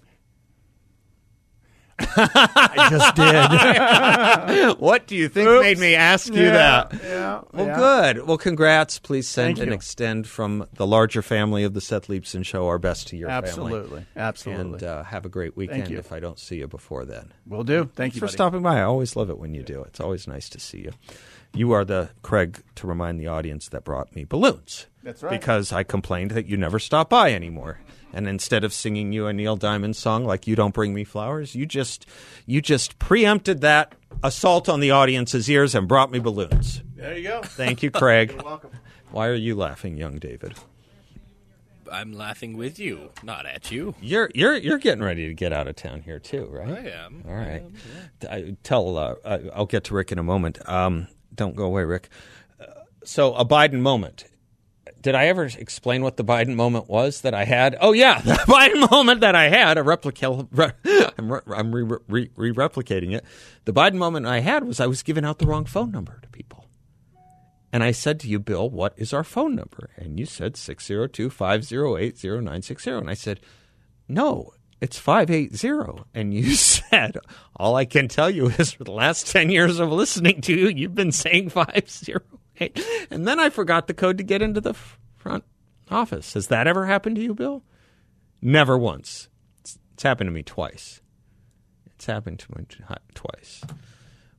I 1.99 2.87
just 2.89 3.15
did. 3.15 4.79
what 4.79 5.07
do 5.07 5.15
you 5.15 5.29
think 5.29 5.47
Oops. 5.47 5.61
made 5.63 5.77
me 5.79 5.95
ask 5.95 6.27
you 6.33 6.43
Yeah, 6.43 6.51
that? 6.89 6.93
yeah, 7.03 7.41
Well, 7.53 7.65
yeah. 7.67 7.75
good. 8.13 8.27
Well, 8.27 8.37
congrats. 8.37 8.99
Please 8.99 9.27
send 9.27 9.47
Thank 9.57 9.59
and 9.59 9.67
you. 9.69 9.75
extend 9.75 10.27
from 10.27 10.67
the 10.73 10.85
larger 10.85 11.21
family 11.21 11.63
of 11.63 11.73
the 11.73 11.81
Seth 11.81 12.07
Leibsohn 12.07 12.45
Show 12.45 12.67
our 12.67 12.77
best 12.79 13.07
to 13.09 13.17
your 13.17 13.29
family. 13.29 13.47
Absolutely, 13.49 14.05
absolutely. 14.15 14.73
And 14.73 14.83
uh, 14.83 15.03
have 15.03 15.25
a 15.25 15.29
great 15.29 15.55
weekend 15.55 15.91
if 15.91 16.11
I 16.11 16.19
don't 16.19 16.39
see 16.39 16.57
you 16.57 16.67
before 16.67 17.05
then. 17.05 17.33
Will 17.47 17.63
do. 17.63 17.83
Thank 17.83 17.93
Thanks 17.95 18.15
you 18.15 18.19
for 18.19 18.25
buddy. 18.27 18.33
stopping 18.35 18.61
by. 18.61 18.79
I 18.79 18.83
always 18.83 19.15
love 19.15 19.29
it 19.29 19.37
when 19.37 19.53
you 19.53 19.63
do. 19.63 19.81
It's 19.83 19.99
always 19.99 20.27
nice 20.27 20.49
to 20.49 20.59
see 20.59 20.79
you. 20.79 20.91
You 21.53 21.71
are 21.71 21.85
the 21.85 22.09
Craig 22.21 22.61
to 22.75 22.87
remind 22.87 23.19
the 23.19 23.27
audience 23.27 23.69
that 23.69 23.85
brought 23.85 24.13
me 24.13 24.25
balloons. 24.25 24.87
That's 25.03 25.23
right. 25.23 25.31
Because 25.39 25.71
I 25.71 25.83
complained 25.83 26.31
that 26.31 26.47
you 26.47 26.57
never 26.57 26.79
stop 26.79 27.09
by 27.09 27.33
anymore. 27.33 27.79
And 28.15 28.29
instead 28.29 28.63
of 28.63 28.73
singing 28.73 29.11
you 29.11 29.27
a 29.27 29.33
Neil 29.33 29.57
Diamond 29.57 29.97
song 29.97 30.23
like 30.23 30.47
"You 30.47 30.55
Don't 30.55 30.73
Bring 30.73 30.93
Me 30.93 31.03
Flowers," 31.03 31.53
you 31.53 31.65
just 31.65 32.05
you 32.45 32.61
just 32.61 32.97
preempted 32.97 33.59
that 33.59 33.93
assault 34.23 34.69
on 34.69 34.79
the 34.79 34.91
audience's 34.91 35.49
ears 35.49 35.75
and 35.75 35.85
brought 35.85 36.11
me 36.11 36.19
balloons. 36.19 36.81
There 36.95 37.17
you 37.17 37.27
go. 37.27 37.41
Thank 37.43 37.83
you, 37.83 37.91
Craig. 37.91 38.31
You're 38.35 38.43
welcome. 38.43 38.71
Why 39.11 39.27
are 39.27 39.33
you 39.35 39.53
laughing, 39.55 39.97
young 39.97 40.17
David? 40.17 40.55
I'm 41.91 42.13
laughing 42.13 42.57
with 42.57 42.79
you, 42.79 43.11
not 43.21 43.45
at 43.45 43.69
you. 43.69 43.95
You're 44.01 44.31
you're 44.33 44.55
you're 44.57 44.77
getting 44.77 45.03
ready 45.03 45.27
to 45.27 45.33
get 45.33 45.53
out 45.53 45.67
of 45.67 45.75
town 45.75 46.01
here 46.01 46.19
too, 46.19 46.47
right? 46.49 46.69
I 46.69 46.89
am. 46.89 47.23
All 47.27 47.33
right. 47.33 47.47
I 47.47 47.55
am, 47.57 47.73
yeah. 48.21 48.31
I, 48.31 48.57
tell 48.63 48.97
uh, 48.97 49.15
I, 49.25 49.41
I'll 49.53 49.65
get 49.65 49.83
to 49.85 49.93
Rick 49.93 50.11
in 50.11 50.19
a 50.19 50.23
moment. 50.23 50.57
Um, 50.67 51.07
don't 51.33 51.55
go 51.55 51.65
away, 51.65 51.83
Rick. 51.83 52.09
Uh, 52.59 52.65
so 53.03 53.35
a 53.35 53.45
Biden 53.45 53.81
moment. 53.81 54.25
Did 55.05 55.13
I 55.13 55.27
ever 55.27 55.45
explain 55.45 56.01
what 56.01 56.17
the 56.17 56.23
Biden 56.23 56.55
moment 56.55 56.89
was 56.89 57.21
that 57.21 57.35
I 57.35 57.45
had? 57.45 57.77
Oh 57.79 57.91
yeah, 57.91 58.21
the 58.25 58.33
Biden 58.33 58.89
moment 58.89 59.21
that 59.21 59.35
I 59.35 59.49
had. 59.49 59.77
A 59.77 59.83
replica. 59.83 60.47
Re, 60.49 60.71
I'm 61.19 61.31
re, 61.31 61.41
I'm 61.55 61.75
re, 61.75 61.83
re, 62.07 62.31
re 62.35 62.51
replicating 62.51 63.13
it. 63.13 63.23
The 63.65 63.71
Biden 63.71 63.97
moment 63.97 64.25
I 64.25 64.39
had 64.39 64.63
was 64.63 64.79
I 64.79 64.87
was 64.87 65.03
giving 65.03 65.23
out 65.23 65.37
the 65.37 65.45
wrong 65.45 65.65
phone 65.65 65.91
number 65.91 66.17
to 66.23 66.29
people. 66.29 66.65
And 67.71 67.83
I 67.83 67.91
said 67.91 68.19
to 68.21 68.27
you, 68.27 68.39
Bill, 68.39 68.67
what 68.67 68.95
is 68.97 69.13
our 69.13 69.23
phone 69.23 69.53
number? 69.53 69.91
And 69.95 70.19
you 70.19 70.25
said 70.25 70.57
602 70.57 71.29
508 71.29 72.23
0960. 72.23 72.89
And 72.89 73.07
I 73.07 73.13
said, 73.13 73.41
no, 74.07 74.53
it's 74.81 74.97
580. 74.97 76.01
And 76.15 76.33
you 76.33 76.55
said, 76.55 77.19
all 77.55 77.75
I 77.75 77.85
can 77.85 78.07
tell 78.07 78.31
you 78.31 78.47
is 78.47 78.71
for 78.71 78.83
the 78.83 78.91
last 78.91 79.27
10 79.27 79.51
years 79.51 79.77
of 79.77 79.91
listening 79.91 80.41
to 80.41 80.55
you, 80.55 80.67
you've 80.67 80.95
been 80.95 81.11
saying 81.11 81.51
508. 82.57 83.07
And 83.11 83.27
then 83.27 83.39
I 83.39 83.49
forgot 83.49 83.87
the 83.87 83.93
code 83.93 84.17
to 84.17 84.23
get 84.23 84.41
into 84.41 84.61
the 84.61 84.73
front 85.15 85.43
office. 85.89 86.33
Has 86.33 86.47
that 86.47 86.67
ever 86.67 86.85
happened 86.85 87.15
to 87.17 87.21
you, 87.21 87.33
Bill? 87.33 87.63
Never 88.41 88.77
once. 88.77 89.29
It's, 89.59 89.77
it's 89.93 90.03
happened 90.03 90.27
to 90.27 90.31
me 90.31 90.43
twice. 90.43 91.01
It's 91.85 92.05
happened 92.05 92.39
to 92.39 92.57
me 92.57 92.65
twice. 93.13 93.61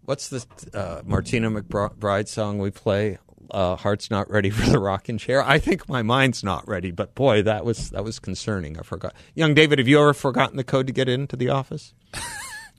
What's 0.04 0.28
the 0.28 0.44
uh, 0.74 1.02
Martina 1.04 1.50
McBride 1.50 2.28
song 2.28 2.58
we 2.58 2.70
play? 2.70 3.18
Uh, 3.50 3.76
Heart's 3.76 4.10
not 4.10 4.30
ready 4.30 4.50
for 4.50 4.68
the 4.68 4.78
rocking 4.78 5.18
chair. 5.18 5.42
I 5.42 5.58
think 5.58 5.88
my 5.88 6.02
mind's 6.02 6.44
not 6.44 6.66
ready, 6.68 6.90
but 6.90 7.14
boy, 7.14 7.42
that 7.42 7.64
was 7.64 7.90
that 7.90 8.04
was 8.04 8.18
concerning. 8.18 8.78
I 8.78 8.82
forgot. 8.82 9.14
Young 9.34 9.54
David, 9.54 9.78
have 9.78 9.88
you 9.88 9.98
ever 10.00 10.14
forgotten 10.14 10.56
the 10.56 10.64
code 10.64 10.86
to 10.88 10.92
get 10.92 11.08
into 11.08 11.36
the 11.36 11.48
office? 11.50 11.94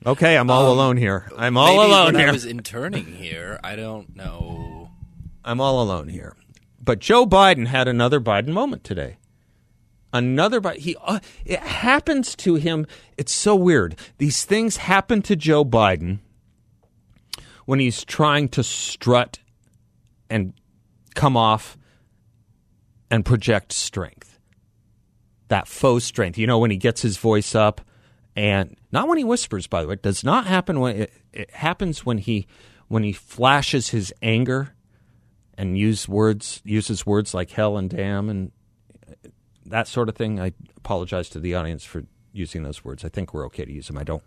Okay, 0.06 0.36
I'm 0.36 0.48
all 0.48 0.72
alone 0.72 0.96
here. 0.96 1.28
I'm 1.36 1.56
all 1.56 1.84
alone 1.84 2.12
when 2.12 2.20
here. 2.20 2.28
I 2.28 2.32
was 2.32 2.44
interning 2.46 3.04
here, 3.06 3.58
I 3.64 3.74
don't 3.74 4.14
know. 4.14 4.77
I'm 5.48 5.62
all 5.62 5.80
alone 5.80 6.08
here. 6.08 6.36
But 6.78 6.98
Joe 6.98 7.24
Biden 7.24 7.68
had 7.68 7.88
another 7.88 8.20
Biden 8.20 8.48
moment 8.48 8.84
today. 8.84 9.16
Another 10.12 10.60
Biden. 10.60 10.76
He 10.76 10.94
uh, 11.02 11.20
it 11.46 11.60
happens 11.60 12.36
to 12.36 12.56
him. 12.56 12.86
It's 13.16 13.32
so 13.32 13.56
weird. 13.56 13.96
These 14.18 14.44
things 14.44 14.76
happen 14.76 15.22
to 15.22 15.34
Joe 15.34 15.64
Biden 15.64 16.18
when 17.64 17.80
he's 17.80 18.04
trying 18.04 18.50
to 18.50 18.62
strut 18.62 19.38
and 20.28 20.52
come 21.14 21.34
off 21.34 21.78
and 23.10 23.24
project 23.24 23.72
strength. 23.72 24.38
That 25.48 25.66
faux 25.66 26.04
strength. 26.04 26.36
You 26.36 26.46
know, 26.46 26.58
when 26.58 26.70
he 26.70 26.76
gets 26.76 27.00
his 27.00 27.16
voice 27.16 27.54
up 27.54 27.80
and 28.36 28.76
not 28.92 29.08
when 29.08 29.16
he 29.16 29.24
whispers, 29.24 29.66
by 29.66 29.80
the 29.80 29.88
way. 29.88 29.94
It 29.94 30.02
does 30.02 30.22
not 30.22 30.46
happen 30.46 30.78
when 30.78 30.96
it, 30.96 31.12
it 31.32 31.50
happens 31.52 32.04
when 32.04 32.18
he 32.18 32.46
when 32.88 33.02
he 33.02 33.12
flashes 33.12 33.88
his 33.88 34.12
anger 34.20 34.74
and 35.58 35.76
use 35.76 36.08
words 36.08 36.62
uses 36.64 37.04
words 37.04 37.34
like 37.34 37.50
hell 37.50 37.76
and 37.76 37.90
damn 37.90 38.30
and 38.30 38.52
that 39.66 39.88
sort 39.88 40.08
of 40.08 40.14
thing. 40.14 40.40
I 40.40 40.52
apologize 40.78 41.28
to 41.30 41.40
the 41.40 41.54
audience 41.54 41.84
for 41.84 42.04
using 42.32 42.62
those 42.62 42.84
words. 42.84 43.04
I 43.04 43.10
think 43.10 43.34
we're 43.34 43.44
okay 43.46 43.66
to 43.66 43.72
use 43.72 43.88
them. 43.88 43.98
I 43.98 44.04
don't 44.04 44.22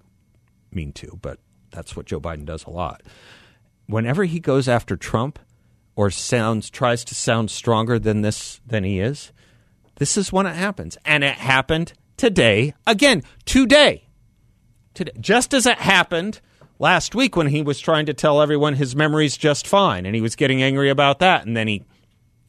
mean 0.71 0.91
to, 0.93 1.17
but 1.21 1.39
that's 1.71 1.95
what 1.95 2.05
Joe 2.05 2.19
Biden 2.19 2.45
does 2.45 2.65
a 2.65 2.69
lot. 2.69 3.01
Whenever 3.87 4.25
he 4.25 4.39
goes 4.39 4.67
after 4.67 4.95
Trump 4.95 5.39
or 5.95 6.11
sounds 6.11 6.69
tries 6.69 7.03
to 7.05 7.15
sound 7.15 7.49
stronger 7.49 7.97
than 7.97 8.21
this 8.21 8.59
than 8.67 8.83
he 8.83 8.99
is, 8.99 9.31
this 9.95 10.17
is 10.17 10.31
when 10.31 10.45
it 10.45 10.55
happens. 10.55 10.97
And 11.05 11.23
it 11.23 11.35
happened 11.35 11.93
today 12.17 12.73
again, 12.85 13.23
today. 13.45 14.09
Today 14.93 15.13
just 15.19 15.53
as 15.53 15.65
it 15.65 15.77
happened 15.77 16.41
last 16.81 17.13
week 17.13 17.35
when 17.35 17.47
he 17.47 17.61
was 17.61 17.79
trying 17.79 18.07
to 18.07 18.13
tell 18.13 18.41
everyone 18.41 18.73
his 18.73 18.95
memory's 18.95 19.37
just 19.37 19.67
fine 19.67 20.03
and 20.03 20.15
he 20.15 20.21
was 20.21 20.35
getting 20.35 20.63
angry 20.63 20.89
about 20.89 21.19
that 21.19 21.45
and 21.45 21.55
then 21.55 21.67
he 21.67 21.83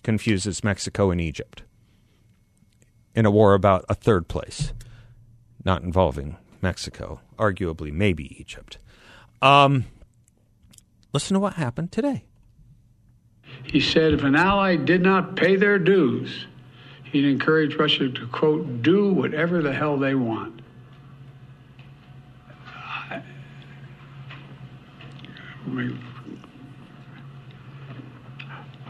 confuses 0.03 0.65
Mexico 0.65 1.11
and 1.11 1.21
Egypt 1.21 1.63
in 3.15 3.27
a 3.27 3.31
war 3.31 3.53
about 3.53 3.85
a 3.91 3.95
third 3.95 4.27
place, 4.29 4.73
not 5.67 5.83
involving 5.83 6.39
Mexico, 6.63 7.21
arguably 7.37 7.93
maybe 7.93 8.35
Egypt. 8.41 8.79
Um, 9.43 9.85
listen 11.13 11.35
to 11.35 11.41
what 11.41 11.55
happened 11.55 11.93
today. 11.93 12.25
He 13.65 13.81
said 13.81 14.15
if 14.15 14.23
an 14.23 14.35
ally 14.35 14.77
did 14.77 15.03
not 15.03 15.37
pay 15.37 15.57
their 15.57 15.79
dues, 15.79 16.47
he'd 17.05 17.27
encourage 17.27 17.75
Russia 17.75 18.09
to, 18.09 18.27
quote, 18.29 18.81
do 18.81 19.13
whatever 19.13 19.61
the 19.61 19.75
hell 19.75 19.99
they 19.99 20.15
want. 20.15 20.62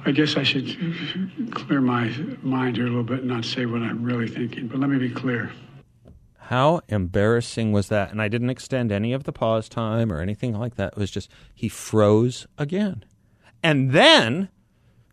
I 0.04 0.10
guess 0.10 0.36
I 0.36 0.42
should 0.42 0.66
clear 1.52 1.80
my 1.80 2.12
mind 2.42 2.76
here 2.76 2.86
a 2.86 2.88
little 2.88 3.04
bit 3.04 3.20
and 3.20 3.28
not 3.28 3.44
say 3.44 3.66
what 3.66 3.82
I'm 3.82 4.02
really 4.02 4.26
thinking, 4.26 4.66
but 4.66 4.80
let 4.80 4.90
me 4.90 4.98
be 4.98 5.10
clear. 5.10 5.52
How 6.38 6.80
embarrassing 6.88 7.72
was 7.72 7.88
that? 7.88 8.10
And 8.10 8.20
I 8.20 8.28
didn't 8.28 8.50
extend 8.50 8.90
any 8.90 9.12
of 9.12 9.24
the 9.24 9.32
pause 9.32 9.68
time 9.68 10.12
or 10.12 10.20
anything 10.20 10.58
like 10.58 10.74
that. 10.74 10.94
It 10.94 10.98
was 10.98 11.10
just 11.10 11.30
he 11.54 11.68
froze 11.68 12.46
again. 12.58 13.04
And 13.62 13.92
then 13.92 14.48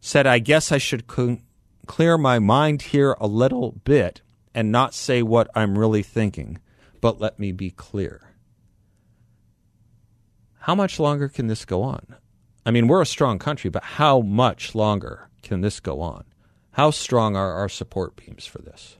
said, 0.01 0.25
I 0.25 0.39
guess 0.39 0.71
I 0.71 0.79
should 0.79 1.09
cl- 1.09 1.37
clear 1.85 2.17
my 2.17 2.39
mind 2.39 2.81
here 2.81 3.15
a 3.19 3.27
little 3.27 3.73
bit 3.83 4.21
and 4.55 4.71
not 4.71 4.93
say 4.93 5.21
what 5.21 5.49
I'm 5.53 5.77
really 5.77 6.03
thinking, 6.03 6.59
but 6.99 7.21
let 7.21 7.39
me 7.39 7.51
be 7.51 7.69
clear. 7.69 8.28
How 10.69 10.75
much 10.75 10.99
longer 10.99 11.27
can 11.27 11.47
this 11.47 11.65
go 11.65 11.81
on? 11.81 12.15
I 12.63 12.69
mean, 12.69 12.87
we're 12.87 13.01
a 13.01 13.05
strong 13.07 13.39
country, 13.39 13.71
but 13.71 13.83
how 13.83 14.21
much 14.21 14.75
longer 14.75 15.27
can 15.41 15.61
this 15.61 15.79
go 15.79 15.99
on? 15.99 16.25
How 16.73 16.91
strong 16.91 17.35
are 17.35 17.53
our 17.53 17.67
support 17.67 18.15
beams 18.15 18.45
for 18.45 18.59
this? 18.59 18.99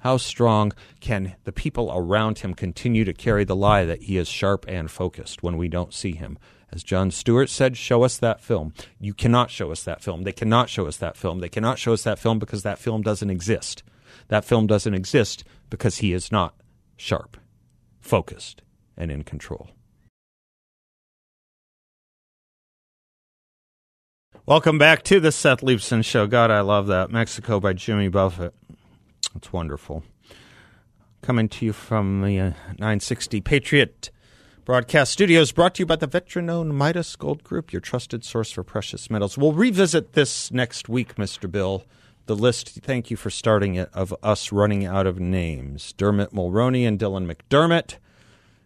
How 0.00 0.18
strong 0.18 0.72
can 1.00 1.36
the 1.44 1.50
people 1.50 1.90
around 1.94 2.40
him 2.40 2.52
continue 2.52 3.06
to 3.06 3.14
carry 3.14 3.42
the 3.42 3.56
lie 3.56 3.86
that 3.86 4.02
he 4.02 4.18
is 4.18 4.28
sharp 4.28 4.66
and 4.68 4.90
focused 4.90 5.42
when 5.42 5.56
we 5.56 5.66
don't 5.66 5.94
see 5.94 6.12
him? 6.12 6.36
As 6.70 6.84
Jon 6.84 7.10
Stewart 7.10 7.48
said, 7.48 7.78
show 7.78 8.02
us 8.02 8.18
that 8.18 8.42
film. 8.42 8.74
You 9.00 9.14
cannot 9.14 9.50
show 9.50 9.72
us 9.72 9.82
that 9.84 10.02
film. 10.02 10.24
They 10.24 10.32
cannot 10.32 10.68
show 10.68 10.86
us 10.86 10.98
that 10.98 11.16
film. 11.16 11.38
They 11.38 11.48
cannot 11.48 11.78
show 11.78 11.94
us 11.94 12.02
that 12.02 12.18
film 12.18 12.38
because 12.38 12.64
that 12.64 12.78
film 12.78 13.00
doesn't 13.00 13.30
exist. 13.30 13.82
That 14.28 14.44
film 14.44 14.66
doesn't 14.66 14.92
exist 14.92 15.42
because 15.70 15.96
he 15.96 16.12
is 16.12 16.30
not 16.30 16.54
sharp, 16.98 17.38
focused, 17.98 18.60
and 18.94 19.10
in 19.10 19.22
control. 19.22 19.70
Welcome 24.48 24.78
back 24.78 25.02
to 25.02 25.18
the 25.18 25.32
Seth 25.32 25.60
Leibsohn 25.60 26.04
Show. 26.04 26.28
God, 26.28 26.52
I 26.52 26.60
love 26.60 26.86
that. 26.86 27.10
Mexico 27.10 27.58
by 27.58 27.72
Jimmy 27.72 28.06
Buffett. 28.06 28.54
It's 29.34 29.52
wonderful. 29.52 30.04
Coming 31.20 31.48
to 31.48 31.66
you 31.66 31.72
from 31.72 32.22
the 32.22 32.38
uh, 32.38 32.50
960 32.78 33.40
Patriot 33.40 34.12
Broadcast 34.64 35.10
Studios, 35.10 35.50
brought 35.50 35.74
to 35.74 35.82
you 35.82 35.86
by 35.86 35.96
the 35.96 36.06
veteran 36.06 36.48
owned 36.48 36.78
Midas 36.78 37.16
Gold 37.16 37.42
Group, 37.42 37.72
your 37.72 37.80
trusted 37.80 38.24
source 38.24 38.52
for 38.52 38.62
precious 38.62 39.10
metals. 39.10 39.36
We'll 39.36 39.52
revisit 39.52 40.12
this 40.12 40.52
next 40.52 40.88
week, 40.88 41.16
Mr. 41.16 41.50
Bill. 41.50 41.82
The 42.26 42.36
list, 42.36 42.68
thank 42.68 43.10
you 43.10 43.16
for 43.16 43.30
starting 43.30 43.74
it, 43.74 43.90
of 43.92 44.14
us 44.22 44.52
running 44.52 44.86
out 44.86 45.08
of 45.08 45.18
names 45.18 45.92
Dermot 45.94 46.32
Mulroney 46.32 46.86
and 46.86 47.00
Dylan 47.00 47.28
McDermott, 47.28 47.96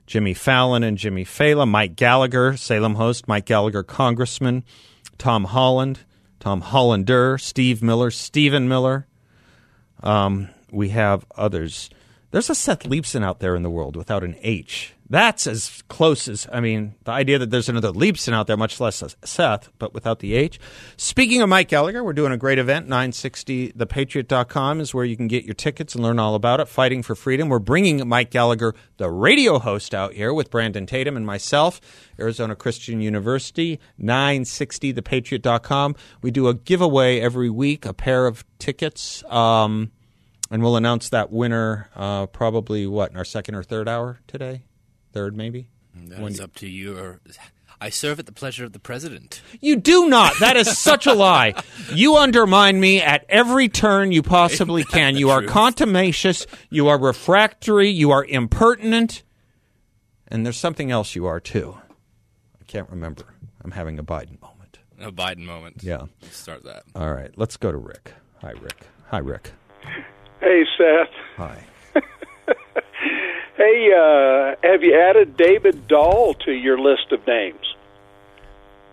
Jimmy 0.06 0.34
Fallon 0.34 0.82
and 0.82 0.98
Jimmy 0.98 1.24
Failla, 1.24 1.66
Mike 1.66 1.96
Gallagher, 1.96 2.58
Salem 2.58 2.96
host, 2.96 3.26
Mike 3.26 3.46
Gallagher, 3.46 3.82
Congressman, 3.82 4.62
Tom 5.20 5.44
Holland, 5.44 6.00
Tom 6.40 6.62
Hollander, 6.62 7.36
Steve 7.36 7.82
Miller, 7.82 8.10
Stephen 8.10 8.66
Miller. 8.68 9.06
Um, 10.02 10.48
we 10.72 10.88
have 10.88 11.26
others. 11.36 11.90
There's 12.30 12.48
a 12.48 12.54
Seth 12.54 12.86
Leibson 12.86 13.22
out 13.22 13.38
there 13.38 13.54
in 13.54 13.62
the 13.62 13.68
world 13.68 13.96
without 13.96 14.24
an 14.24 14.34
H. 14.40 14.94
That's 15.10 15.48
as 15.48 15.82
close 15.88 16.28
as, 16.28 16.46
I 16.52 16.60
mean, 16.60 16.94
the 17.02 17.10
idea 17.10 17.40
that 17.40 17.50
there's 17.50 17.68
another 17.68 17.90
Leibson 17.90 18.32
out 18.32 18.46
there, 18.46 18.56
much 18.56 18.78
less 18.78 19.02
Seth, 19.24 19.68
but 19.80 19.92
without 19.92 20.20
the 20.20 20.34
H. 20.34 20.60
Speaking 20.96 21.42
of 21.42 21.48
Mike 21.48 21.66
Gallagher, 21.66 22.04
we're 22.04 22.12
doing 22.12 22.30
a 22.30 22.36
great 22.36 22.60
event. 22.60 22.88
960thepatriot.com 22.88 24.80
is 24.80 24.94
where 24.94 25.04
you 25.04 25.16
can 25.16 25.26
get 25.26 25.44
your 25.44 25.54
tickets 25.54 25.96
and 25.96 26.04
learn 26.04 26.20
all 26.20 26.36
about 26.36 26.60
it. 26.60 26.68
Fighting 26.68 27.02
for 27.02 27.16
Freedom. 27.16 27.48
We're 27.48 27.58
bringing 27.58 28.06
Mike 28.08 28.30
Gallagher, 28.30 28.72
the 28.98 29.10
radio 29.10 29.58
host, 29.58 29.94
out 29.94 30.12
here 30.12 30.32
with 30.32 30.48
Brandon 30.48 30.86
Tatum 30.86 31.16
and 31.16 31.26
myself, 31.26 31.80
Arizona 32.20 32.54
Christian 32.54 33.00
University, 33.00 33.80
960thepatriot.com. 34.00 35.96
We 36.22 36.30
do 36.30 36.46
a 36.46 36.54
giveaway 36.54 37.18
every 37.18 37.50
week, 37.50 37.84
a 37.84 37.92
pair 37.92 38.28
of 38.28 38.44
tickets. 38.60 39.24
Um, 39.24 39.90
and 40.52 40.62
we'll 40.62 40.76
announce 40.76 41.08
that 41.08 41.32
winner 41.32 41.90
uh, 41.96 42.26
probably, 42.26 42.86
what, 42.86 43.10
in 43.10 43.16
our 43.16 43.24
second 43.24 43.56
or 43.56 43.64
third 43.64 43.88
hour 43.88 44.20
today? 44.28 44.62
Third, 45.12 45.36
maybe? 45.36 45.68
Mm, 45.96 46.08
that 46.10 46.20
That 46.20 46.30
is 46.30 46.40
up 46.40 46.54
to 46.56 46.68
you. 46.68 46.96
Or 46.98 47.20
I 47.80 47.88
serve 47.90 48.18
at 48.18 48.26
the 48.26 48.32
pleasure 48.32 48.64
of 48.64 48.72
the 48.72 48.78
president. 48.78 49.40
You 49.60 49.76
do 49.76 50.08
not. 50.08 50.38
That 50.40 50.56
is 50.56 50.76
such 50.78 51.06
a 51.06 51.14
lie. 51.14 51.54
You 51.92 52.16
undermine 52.16 52.78
me 52.78 53.00
at 53.00 53.24
every 53.28 53.68
turn 53.68 54.12
you 54.12 54.22
possibly 54.22 54.84
can. 54.92 55.16
You 55.16 55.30
are 55.30 55.40
Truth. 55.40 55.52
contumacious. 55.52 56.46
You 56.70 56.88
are 56.88 56.98
refractory. 56.98 57.88
You 57.88 58.10
are 58.10 58.24
impertinent. 58.24 59.22
And 60.28 60.44
there's 60.46 60.58
something 60.58 60.90
else 60.90 61.16
you 61.16 61.26
are, 61.26 61.40
too. 61.40 61.76
I 62.60 62.64
can't 62.66 62.88
remember. 62.90 63.24
I'm 63.64 63.72
having 63.72 63.98
a 63.98 64.04
Biden 64.04 64.40
moment. 64.40 64.78
A 65.00 65.10
Biden 65.10 65.44
moment. 65.44 65.82
Yeah. 65.82 66.02
Let's 66.22 66.36
start 66.36 66.62
that. 66.64 66.84
All 66.94 67.12
right. 67.12 67.30
Let's 67.36 67.56
go 67.56 67.72
to 67.72 67.78
Rick. 67.78 68.12
Hi, 68.42 68.50
Rick. 68.52 68.86
Hi, 69.08 69.18
Rick. 69.18 69.52
Hey, 70.40 70.62
Seth. 70.78 71.08
Hi. 71.36 71.64
Hey, 73.60 73.90
uh, 73.92 74.54
have 74.66 74.82
you 74.82 74.98
added 74.98 75.36
David 75.36 75.86
Dahl 75.86 76.32
to 76.46 76.50
your 76.50 76.78
list 76.78 77.12
of 77.12 77.26
names? 77.26 77.74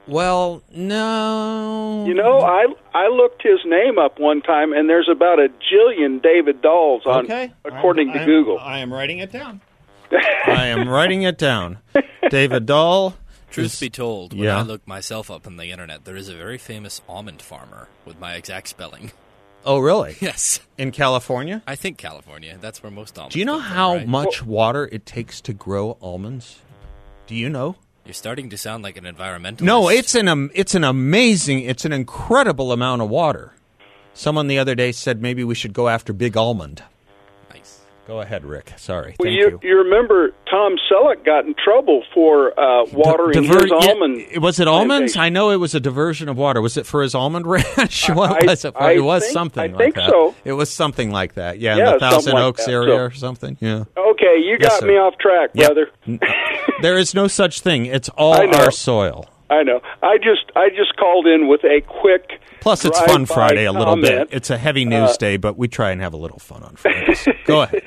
Well, 0.07 0.61
no. 0.75 2.03
You 2.05 2.13
know, 2.13 2.41
I 2.41 2.65
I 2.93 3.07
looked 3.07 3.43
his 3.43 3.59
name 3.65 3.97
up 3.97 4.19
one 4.19 4.41
time, 4.41 4.73
and 4.73 4.89
there's 4.89 5.07
about 5.09 5.39
a 5.39 5.47
jillion 5.71 6.21
David 6.21 6.61
Dahls 6.61 7.05
on, 7.05 7.23
Okay. 7.23 7.53
according 7.63 8.11
to 8.11 8.19
I'm- 8.19 8.25
Google. 8.25 8.59
I 8.59 8.79
am 8.79 8.91
writing 8.91 9.19
it 9.19 9.31
down. 9.31 9.61
I 10.11 10.65
am 10.67 10.89
writing 10.89 11.21
it 11.23 11.37
down. 11.37 11.77
David 12.29 12.65
Dahl. 12.65 13.15
Truth 13.49 13.65
is- 13.75 13.79
be 13.79 13.89
told, 13.89 14.33
when 14.33 14.43
Yeah. 14.43 14.57
I 14.59 14.63
looked 14.63 14.85
myself 14.87 15.31
up 15.31 15.47
on 15.47 15.55
the 15.55 15.71
internet, 15.71 16.03
there 16.03 16.17
is 16.17 16.27
a 16.27 16.35
very 16.35 16.57
famous 16.57 17.01
almond 17.07 17.41
farmer 17.41 17.87
with 18.05 18.19
my 18.19 18.33
exact 18.35 18.67
spelling. 18.67 19.11
Oh, 19.65 19.79
really? 19.79 20.15
Yes. 20.21 20.59
In 20.77 20.91
California? 20.91 21.63
I 21.67 21.75
think 21.75 21.97
California. 21.97 22.57
That's 22.61 22.83
where 22.83 22.91
most 22.91 23.17
almonds 23.17 23.33
Do 23.33 23.39
you 23.39 23.45
know 23.45 23.55
from, 23.57 23.63
how 23.63 23.95
right? 23.95 24.07
much 24.07 24.43
water 24.43 24.87
it 24.91 25.05
takes 25.05 25.41
to 25.41 25.53
grow 25.53 25.97
almonds? 26.01 26.59
Do 27.25 27.35
you 27.35 27.49
know? 27.49 27.75
You're 28.05 28.13
starting 28.13 28.49
to 28.51 28.57
sound 28.57 28.83
like 28.83 28.95
an 28.95 29.03
environmentalist. 29.03 29.61
No, 29.61 29.89
it's 29.89 30.15
an 30.15 30.27
um, 30.29 30.49
it's 30.53 30.75
an 30.75 30.83
amazing, 30.85 31.59
it's 31.61 31.83
an 31.83 31.91
incredible 31.91 32.71
amount 32.71 33.01
of 33.01 33.09
water. 33.09 33.53
Someone 34.13 34.47
the 34.47 34.59
other 34.59 34.75
day 34.75 34.91
said 34.93 35.21
maybe 35.21 35.43
we 35.43 35.55
should 35.55 35.73
go 35.73 35.89
after 35.89 36.13
Big 36.13 36.37
Almond. 36.37 36.83
Go 38.07 38.21
ahead, 38.21 38.45
Rick. 38.45 38.71
Sorry. 38.77 39.15
well, 39.19 39.25
Thank 39.29 39.37
you, 39.37 39.59
you. 39.69 39.77
remember 39.79 40.31
Tom 40.49 40.77
Selleck 40.89 41.25
got 41.25 41.45
in 41.45 41.53
trouble 41.61 42.03
for 42.13 42.57
uh, 42.57 42.85
watering 42.93 43.43
Diver- 43.43 43.63
his 43.63 43.69
yeah, 43.69 43.89
almond. 43.91 44.41
was 44.41 44.61
it 44.61 44.67
almonds? 44.69 45.11
plantation. 45.13 45.21
I 45.21 45.29
know 45.29 45.49
it 45.49 45.57
was 45.57 45.75
a 45.75 45.81
diversion 45.81 46.29
of 46.29 46.37
water. 46.37 46.61
Was 46.61 46.77
it 46.77 46.85
for 46.85 47.01
his 47.01 47.13
almond 47.13 47.45
ranch? 47.47 48.07
what 48.09 48.43
I- 48.43 48.45
was 48.49 48.63
it? 48.63 48.73
I 48.79 48.91
it 48.93 48.99
was 49.01 49.23
think- 49.23 49.33
something. 49.33 49.61
I 49.61 49.67
like 49.75 49.77
think 49.77 49.95
that. 49.95 50.09
so. 50.09 50.33
It 50.45 50.53
was 50.53 50.71
something 50.71 51.11
like 51.11 51.33
that. 51.33 51.59
Yeah, 51.59 51.75
Yeah, 51.75 51.87
in 51.87 51.93
the 51.95 51.99
Thousand 51.99 52.33
like 52.35 52.43
Oaks 52.43 52.65
that, 52.65 52.71
area 52.71 52.95
so- 52.95 53.01
or 53.03 53.11
something. 53.11 53.57
Yeah. 53.59 53.83
Okay, 53.97 54.37
you 54.41 54.57
got 54.57 54.79
sir. 54.79 54.87
me 54.87 54.93
off 54.93 55.17
track, 55.17 55.49
Yeah. 55.53 55.67
brother. 55.67 55.89
there 56.81 56.97
is 56.97 57.13
no 57.13 57.27
such 57.27 57.59
thing. 57.59 57.87
It's 57.87 58.07
all 58.17 58.33
our 58.35 58.71
soil. 58.71 59.27
I 59.49 59.63
know. 59.63 59.81
I 60.01 60.17
just 60.17 60.49
I 60.55 60.69
just 60.69 60.95
called 60.97 61.27
in 61.27 61.47
with 61.47 61.63
a 61.63 61.81
quick. 61.81 62.39
Plus, 62.67 62.83
it's 62.83 62.99
Fun 62.99 63.25
Friday 63.25 63.63
a 63.63 63.71
little 63.71 63.95
bit. 63.95 64.27
It's 64.29 64.49
a 64.49 64.57
heavy 64.57 64.83
news 64.83 65.11
uh, 65.11 65.17
day, 65.17 65.37
but 65.37 65.57
we 65.57 65.69
try 65.69 65.91
and 65.91 66.01
have 66.01 66.13
a 66.13 66.17
little 66.17 66.37
fun 66.37 66.63
on 66.63 66.75
Fridays. 66.75 67.25
Go 67.45 67.61
ahead. 67.63 67.81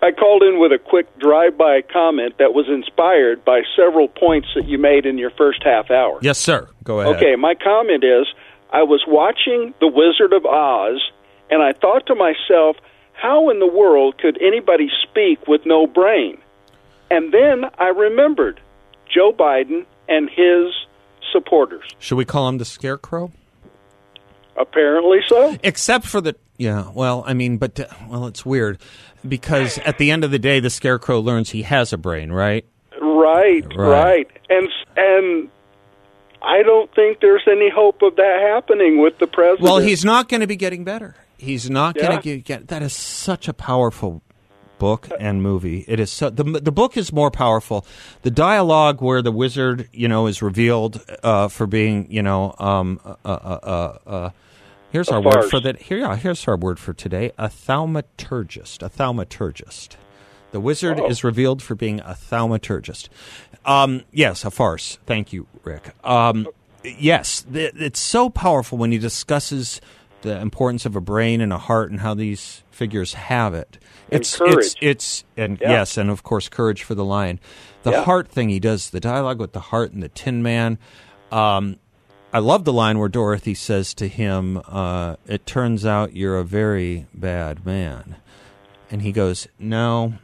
I 0.00 0.10
called 0.12 0.42
in 0.42 0.58
with 0.58 0.72
a 0.72 0.78
quick 0.78 1.18
drive-by 1.18 1.82
comment 1.82 2.38
that 2.38 2.54
was 2.54 2.64
inspired 2.66 3.44
by 3.44 3.60
several 3.76 4.08
points 4.08 4.48
that 4.54 4.66
you 4.66 4.78
made 4.78 5.04
in 5.04 5.18
your 5.18 5.28
first 5.32 5.62
half 5.62 5.90
hour. 5.90 6.18
Yes, 6.22 6.38
sir. 6.38 6.70
Go 6.82 7.00
ahead. 7.00 7.16
Okay, 7.16 7.36
my 7.36 7.54
comment 7.54 8.02
is 8.02 8.26
I 8.72 8.84
was 8.84 9.04
watching 9.06 9.74
The 9.80 9.88
Wizard 9.88 10.32
of 10.32 10.46
Oz 10.46 10.98
and 11.50 11.62
I 11.62 11.74
thought 11.74 12.06
to 12.06 12.14
myself, 12.14 12.76
how 13.12 13.50
in 13.50 13.58
the 13.58 13.66
world 13.66 14.16
could 14.16 14.40
anybody 14.40 14.88
speak 15.02 15.46
with 15.46 15.66
no 15.66 15.86
brain? 15.86 16.38
And 17.10 17.34
then 17.34 17.66
I 17.78 17.88
remembered 17.88 18.62
Joe 19.14 19.30
Biden 19.30 19.84
and 20.08 20.30
his 20.30 20.72
supporters. 21.32 21.84
Should 21.98 22.16
we 22.16 22.24
call 22.24 22.48
him 22.48 22.56
the 22.56 22.64
Scarecrow? 22.64 23.32
Apparently 24.56 25.20
so. 25.28 25.56
Except 25.62 26.04
for 26.06 26.20
the 26.20 26.36
yeah. 26.58 26.90
Well, 26.94 27.24
I 27.26 27.34
mean, 27.34 27.56
but 27.56 27.80
uh, 27.80 27.86
well, 28.08 28.26
it's 28.26 28.44
weird 28.44 28.78
because 29.26 29.78
at 29.78 29.98
the 29.98 30.10
end 30.10 30.24
of 30.24 30.30
the 30.30 30.38
day, 30.38 30.60
the 30.60 30.70
Scarecrow 30.70 31.20
learns 31.20 31.50
he 31.50 31.62
has 31.62 31.92
a 31.92 31.96
brain, 31.98 32.30
right? 32.32 32.66
Right, 33.00 33.64
Right. 33.74 33.76
right. 33.76 34.26
And 34.50 34.68
and 34.96 35.50
I 36.42 36.62
don't 36.62 36.92
think 36.94 37.20
there's 37.20 37.46
any 37.50 37.70
hope 37.70 38.02
of 38.02 38.16
that 38.16 38.40
happening 38.54 39.00
with 39.00 39.18
the 39.18 39.26
president. 39.26 39.62
Well, 39.62 39.78
he's 39.78 40.04
not 40.04 40.28
going 40.28 40.40
to 40.40 40.46
be 40.46 40.56
getting 40.56 40.84
better. 40.84 41.14
He's 41.38 41.70
not 41.70 41.94
going 41.94 42.20
to 42.20 42.38
get. 42.40 42.68
That 42.68 42.82
is 42.82 42.92
such 42.94 43.48
a 43.48 43.54
powerful 43.54 44.22
book 44.80 45.08
and 45.20 45.40
movie. 45.42 45.84
It 45.86 46.00
is 46.00 46.10
so. 46.10 46.28
The 46.30 46.42
the 46.42 46.72
book 46.72 46.96
is 46.96 47.12
more 47.12 47.30
powerful. 47.30 47.86
The 48.22 48.30
dialogue 48.32 49.00
where 49.00 49.22
the 49.22 49.30
wizard, 49.30 49.88
you 49.92 50.08
know, 50.08 50.26
is 50.26 50.42
revealed 50.42 51.00
uh, 51.22 51.46
for 51.48 51.66
being, 51.68 52.10
you 52.10 52.22
know, 52.22 52.54
um, 52.58 52.98
uh, 53.04 53.14
uh, 53.24 53.28
uh, 53.28 53.98
uh, 54.08 54.30
here's 54.90 55.08
A 55.08 55.14
our 55.14 55.20
word 55.22 55.44
for 55.50 55.60
that. 55.60 55.82
Here, 55.82 55.98
yeah, 55.98 56.16
here's 56.16 56.48
our 56.48 56.56
word 56.56 56.78
for 56.80 56.92
today: 56.92 57.30
a 57.38 57.48
thaumaturgist. 57.48 58.82
A 58.82 58.90
thaumaturgist. 58.90 59.96
The 60.52 60.60
wizard 60.60 60.98
Oh. 60.98 61.08
is 61.08 61.22
revealed 61.22 61.62
for 61.62 61.76
being 61.76 62.00
a 62.00 62.16
thaumaturgist. 62.30 63.08
Um, 63.64 64.02
yes, 64.10 64.44
a 64.44 64.50
farce. 64.50 64.98
Thank 65.06 65.32
you, 65.32 65.46
Rick. 65.62 65.94
Um, 66.02 66.48
yes, 66.82 67.42
th- 67.42 67.72
it's 67.76 68.00
so 68.00 68.30
powerful 68.30 68.76
when 68.78 68.90
he 68.90 68.98
discusses 68.98 69.80
the 70.22 70.38
importance 70.40 70.84
of 70.86 70.94
a 70.96 71.00
brain 71.00 71.40
and 71.40 71.52
a 71.52 71.58
heart 71.58 71.90
and 71.90 72.00
how 72.00 72.14
these 72.14 72.62
figures 72.70 73.14
have 73.14 73.54
it. 73.54 73.78
And 74.10 74.20
It's 74.20 74.36
courage. 74.36 74.56
it's 74.58 74.74
it's 74.80 75.24
and 75.36 75.58
Yeah. 75.60 75.70
yes, 75.70 75.96
and 75.96 76.10
of 76.10 76.22
course 76.22 76.48
courage 76.48 76.82
for 76.82 76.94
the 76.94 77.04
lion. 77.04 77.40
The 77.82 77.92
Yeah. 77.92 78.04
heart 78.04 78.28
thing 78.28 78.48
he 78.48 78.60
does, 78.60 78.90
the 78.90 79.00
dialogue 79.00 79.38
with 79.40 79.52
the 79.52 79.60
heart 79.60 79.92
and 79.92 80.02
the 80.02 80.08
Tin 80.08 80.42
Man. 80.42 80.78
Um, 81.32 81.76
I 82.32 82.38
love 82.38 82.64
the 82.64 82.72
line 82.72 82.98
where 82.98 83.08
Dorothy 83.08 83.54
says 83.54 83.92
to 83.94 84.06
him, 84.08 84.60
uh, 84.68 85.16
"It 85.26 85.46
turns 85.46 85.84
out 85.86 86.14
you're 86.14 86.38
a 86.38 86.44
very 86.44 87.06
bad 87.14 87.64
man," 87.66 88.16
and 88.90 89.02
he 89.02 89.12
goes, 89.12 89.48
"No, 89.58 90.14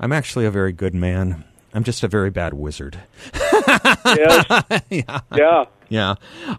I'm 0.00 0.12
actually 0.12 0.46
a 0.46 0.50
very 0.50 0.72
good 0.72 0.94
man. 0.94 1.44
I'm 1.74 1.84
just 1.84 2.02
a 2.02 2.08
very 2.08 2.30
bad 2.30 2.54
wizard." 2.54 2.98
yes. 3.34 4.44
yeah, 4.90 5.20
yeah. 5.34 5.64
Yeah. 5.88 6.14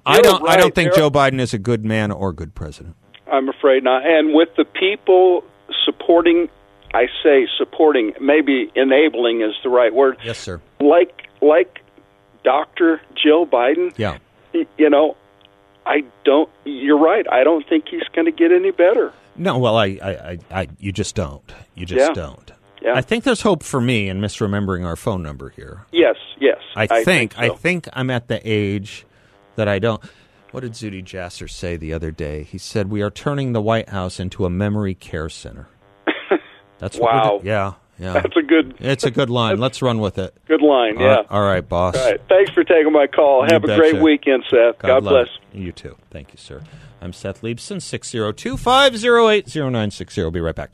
I 0.06 0.22
don't. 0.22 0.48
I 0.48 0.56
don't 0.56 0.66
right. 0.66 0.76
think 0.76 0.96
Joe 0.96 1.10
Biden 1.10 1.40
is 1.40 1.54
a 1.54 1.58
good 1.60 1.86
man 1.86 2.12
or 2.12 2.34
good 2.34 2.56
president. 2.56 2.96
I'm 3.32 3.50
afraid 3.50 3.84
not. 3.84 4.06
And 4.06 4.34
with 4.34 4.50
the 4.56 4.66
people 4.66 5.44
supporting, 5.86 6.50
I 6.94 7.08
say 7.24 7.48
supporting, 7.58 8.14
maybe 8.22 8.72
enabling 8.76 9.42
is 9.42 9.54
the 9.64 9.70
right 9.70 9.94
word. 9.94 10.18
Yes, 10.24 10.38
sir. 10.40 10.62
Like 10.80 11.28
like 11.42 11.80
Dr. 12.44 13.02
Jill 13.22 13.46
Biden, 13.46 13.94
Yeah. 13.98 14.18
you 14.54 14.90
know, 14.90 15.18
I 15.86 16.04
don't. 16.24 16.50
You're 16.66 17.00
right. 17.00 17.26
I 17.32 17.44
don't 17.44 17.68
think 17.68 17.86
he's 17.90 18.08
going 18.14 18.26
to 18.26 18.32
get 18.32 18.52
any 18.52 18.72
better. 18.72 19.14
No, 19.36 19.58
well, 19.58 19.78
I, 19.78 20.00
I, 20.02 20.10
I, 20.12 20.38
I 20.52 20.68
you 20.80 20.92
just 20.92 21.16
don't. 21.16 21.54
You 21.76 21.86
just 21.86 22.10
Yeah. 22.10 22.14
don't. 22.14 22.52
Yeah. 22.82 22.94
I 22.96 23.02
think 23.02 23.24
there's 23.24 23.42
hope 23.42 23.64
for 23.64 23.82
me 23.82 24.08
in 24.08 24.22
misremembering 24.22 24.86
our 24.86 24.96
phone 24.96 25.22
number 25.24 25.50
here. 25.50 25.86
Yes. 25.92 26.16
Yes. 26.40 26.60
I 26.76 27.04
think, 27.04 27.38
I 27.38 27.48
so. 27.48 27.56
think 27.56 27.88
I'm 27.94 28.10
at 28.10 28.28
the 28.28 28.40
age 28.44 29.06
that 29.58 29.68
I 29.68 29.80
don't. 29.80 30.02
What 30.52 30.62
did 30.62 30.72
Zuhdi 30.72 31.04
Jasser 31.04 31.50
say 31.50 31.76
the 31.76 31.92
other 31.92 32.10
day? 32.10 32.44
He 32.44 32.58
said 32.58 32.90
we 32.90 33.02
are 33.02 33.12
turning 33.12 33.52
the 33.52 33.62
White 33.62 33.90
House 33.90 34.18
into 34.20 34.46
a 34.46 34.50
memory 34.50 34.96
care 34.96 35.28
center. 35.28 35.68
That's 36.80 36.98
Wow. 36.98 37.42
yeah, 37.44 37.74
yeah. 38.00 38.14
That's 38.14 38.38
a 38.38 38.42
good 38.44 38.76
it's 38.80 39.04
a 39.04 39.12
good 39.12 39.30
line. 39.30 39.60
Let's 39.60 39.82
run 39.82 40.00
with 40.00 40.18
it. 40.18 40.34
good 40.48 40.62
line. 40.62 40.98
All 40.98 41.04
Yeah. 41.04 41.16
right- 41.16 41.26
all 41.30 41.42
right, 41.42 41.68
boss. 41.68 41.98
All 41.98 42.06
right. 42.10 42.22
Thanks 42.30 42.52
for 42.52 42.64
taking 42.64 42.94
my 42.94 43.08
call. 43.08 43.42
You 43.46 43.50
Have 43.54 43.66
a 43.66 43.76
great 43.76 44.02
weekend, 44.02 44.46
Seth. 44.50 44.80
God, 44.80 45.04
love 45.04 45.26
bless. 45.26 45.28
it. 45.54 45.58
You 45.58 45.72
too. 45.74 45.98
Thank 46.12 46.32
you, 46.32 46.38
sir. 46.38 46.62
I'm 47.02 47.12
Seth 47.14 47.42
Leibsohn, 47.42 47.82
602 47.82 48.58
508 48.58 49.48
0960. 49.48 50.22
I'll 50.22 50.32
be 50.32 50.40
right 50.40 50.56
back. 50.56 50.72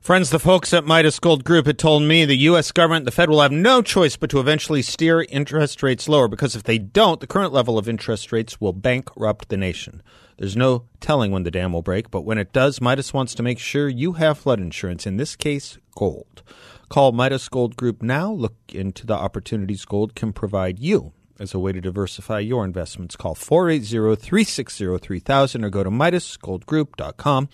Friends, 0.00 0.30
the 0.30 0.38
folks 0.38 0.72
at 0.72 0.86
Midas 0.86 1.18
Gold 1.18 1.44
Group 1.44 1.66
had 1.66 1.78
told 1.78 2.02
me 2.02 2.24
the 2.24 2.34
U.S. 2.36 2.72
government, 2.72 3.04
the 3.04 3.10
Fed, 3.10 3.28
will 3.28 3.42
have 3.42 3.52
no 3.52 3.82
choice 3.82 4.16
but 4.16 4.30
to 4.30 4.40
eventually 4.40 4.80
steer 4.80 5.26
interest 5.28 5.82
rates 5.82 6.08
lower 6.08 6.26
because 6.26 6.56
if 6.56 6.62
they 6.62 6.78
don't, 6.78 7.20
the 7.20 7.26
current 7.26 7.52
level 7.52 7.76
of 7.76 7.86
interest 7.86 8.32
rates 8.32 8.58
will 8.58 8.72
bankrupt 8.72 9.50
the 9.50 9.58
nation. 9.58 10.02
There's 10.38 10.56
no 10.56 10.86
telling 11.00 11.32
when 11.32 11.42
the 11.42 11.50
dam 11.50 11.74
will 11.74 11.82
break, 11.82 12.10
but 12.10 12.22
when 12.22 12.38
it 12.38 12.50
does, 12.50 12.80
Midas 12.80 13.12
wants 13.12 13.34
to 13.34 13.42
make 13.42 13.58
sure 13.58 13.90
you 13.90 14.12
have 14.14 14.38
flood 14.38 14.58
insurance, 14.58 15.06
in 15.06 15.18
this 15.18 15.36
case, 15.36 15.76
gold. 15.94 16.42
Call 16.88 17.12
Midas 17.12 17.50
Gold 17.50 17.76
Group 17.76 18.00
now. 18.02 18.32
Look 18.32 18.56
into 18.72 19.04
the 19.06 19.12
opportunities 19.14 19.84
gold 19.84 20.14
can 20.14 20.32
provide 20.32 20.78
you 20.78 21.12
as 21.38 21.52
a 21.52 21.58
way 21.58 21.72
to 21.72 21.80
diversify 21.80 22.38
your 22.38 22.64
investments. 22.64 23.16
Call 23.16 23.34
480 23.34 24.16
360 24.16 24.96
3000 24.96 25.62
or 25.62 25.68
go 25.68 25.84
to 25.84 25.90
MidasGoldGroup.com. 25.90 27.50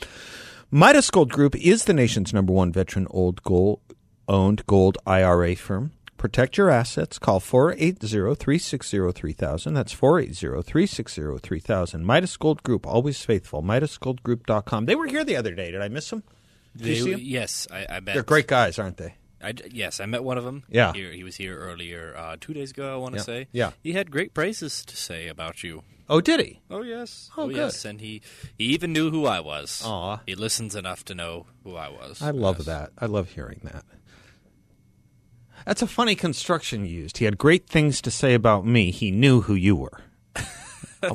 Midas 0.71 1.11
Gold 1.11 1.31
Group 1.31 1.55
is 1.57 1.85
the 1.85 1.93
nation's 1.95 2.33
number 2.33 2.53
one 2.53 2.73
veteran 2.73 3.07
old 3.11 3.43
gold 3.43 3.81
owned 4.29 4.65
gold 4.67 4.99
IRA 5.07 5.55
firm. 5.55 5.93
Protect 6.17 6.57
your 6.57 6.71
assets. 6.71 7.19
Call 7.19 7.41
480-360-3000. 7.41 9.75
That's 9.75 9.95
480-360-3000. 9.95 12.01
Midas 12.03 12.37
Gold 12.37 12.63
Group, 12.63 12.87
always 12.87 13.23
faithful. 13.25 13.63
MidasGoldGroup.com. 13.63 14.87
They 14.87 14.95
were 14.97 15.07
here 15.07 15.25
the 15.25 15.37
other 15.37 15.55
day. 15.55 15.71
Did 15.71 15.83
I 15.83 15.89
miss 15.89 16.09
them? 16.11 16.23
Did 16.77 16.87
you 16.89 16.95
see 16.97 17.05
They- 17.05 17.13
'em? 17.15 17.21
yes, 17.23 17.69
I, 17.71 17.87
I 17.89 18.01
bet. 18.01 18.15
They're 18.15 18.23
great 18.25 18.47
guys, 18.49 18.79
aren't 18.79 18.97
they? 18.97 19.15
I 19.43 19.53
yes, 19.71 20.01
I 20.01 20.07
met 20.07 20.25
one 20.25 20.39
of 20.39 20.45
them. 20.45 20.65
Yeah. 20.71 20.93
Here, 20.95 21.13
he 21.13 21.23
was 21.23 21.37
here 21.37 21.57
earlier, 21.59 22.15
uh, 22.17 22.37
two 22.41 22.55
days 22.55 22.71
ago. 22.71 22.95
I 22.95 22.97
want 22.97 23.13
to 23.15 23.19
Yeah. 23.21 23.25
say. 23.25 23.49
Yeah. 23.53 23.73
He 23.83 23.93
had 23.93 24.11
great 24.11 24.33
praises 24.35 24.85
to 24.87 24.97
say 24.97 25.29
about 25.29 25.63
you. 25.63 25.83
Oh, 26.09 26.21
did 26.21 26.41
he? 26.41 26.61
Oh 26.71 26.83
yes. 26.83 27.31
Oh, 27.37 27.45
oh 27.45 27.49
yes, 27.49 27.85
and 27.85 28.01
he 28.01 28.23
he 28.57 28.65
even 28.67 28.93
knew 28.93 29.11
who 29.11 29.27
I 29.27 29.41
was. 29.41 29.83
Aw. 29.85 30.21
He 30.27 30.35
listens 30.35 30.75
enough 30.77 31.05
to 31.07 31.15
know 31.15 31.47
who 31.65 31.75
I 31.77 31.89
was. 31.89 32.23
I 32.23 32.31
love 32.31 32.59
Yes. 32.59 32.67
that. 32.67 32.91
I 32.99 33.07
love 33.07 33.31
hearing 33.31 33.61
that. 33.65 33.85
That's 35.65 35.83
a 35.83 35.87
funny 35.89 36.15
construction 36.15 36.85
you 36.87 36.93
used. 37.03 37.19
He 37.19 37.25
had 37.25 37.39
great 37.39 37.67
things 37.69 38.01
to 38.03 38.11
say 38.11 38.35
about 38.35 38.65
me. 38.65 38.91
He 38.93 39.11
knew 39.11 39.41
who 39.41 39.55
you 39.55 39.75
were. 39.75 40.01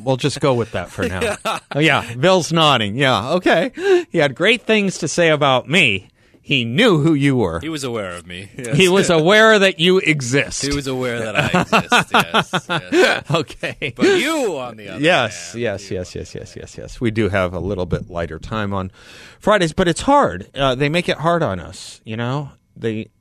we'll 0.02 0.18
just 0.18 0.42
go 0.42 0.54
with 0.54 0.72
that 0.72 0.90
for 0.90 1.08
now. 1.08 1.38
Oh, 1.74 1.80
yeah, 1.80 2.16
Bill's 2.16 2.52
nodding. 2.52 2.96
Yeah, 2.98 3.32
okay. 3.36 3.72
He 4.12 4.18
had 4.18 4.36
great 4.36 4.64
things 4.64 4.98
to 4.98 5.08
say 5.08 5.30
about 5.30 5.70
me. 5.70 6.10
He 6.44 6.66
knew 6.66 7.00
who 7.02 7.14
you 7.14 7.36
were. 7.36 7.60
He 7.60 7.70
was 7.70 7.84
aware 7.84 8.12
of 8.16 8.26
me. 8.26 8.50
Yes. 8.58 8.76
He 8.76 8.90
was 8.90 9.10
aware 9.12 9.60
that 9.60 9.80
you 9.80 10.00
exist. 10.00 10.64
He 10.66 10.74
was 10.76 10.88
aware 10.88 11.20
that 11.20 11.36
I 11.36 11.62
exist. 11.62 12.12
yes, 12.12 12.68
yes. 12.92 13.32
okay. 13.32 13.94
But 13.96 14.20
you, 14.20 14.58
on 14.58 14.76
the 14.76 14.90
other 14.90 15.00
Yes, 15.00 15.52
hand, 15.52 15.62
yes, 15.62 15.92
yes, 15.92 16.16
yes, 16.16 16.34
yes, 16.34 16.56
yes, 16.56 16.78
yes. 16.78 17.00
We 17.00 17.12
do 17.12 17.30
have 17.30 17.54
a 17.54 17.60
little 17.60 17.86
bit 17.86 18.10
lighter 18.10 18.40
time 18.40 18.74
on 18.74 18.92
Fridays, 19.40 19.72
but 19.72 19.88
it's 19.88 20.02
hard. 20.02 20.50
Uh, 20.56 20.74
they 20.74 20.90
make 20.90 21.08
it 21.08 21.18
hard 21.18 21.44
on 21.44 21.60
us, 21.60 22.02
you 22.04 22.18
know. 22.18 22.50
They, 22.76 23.12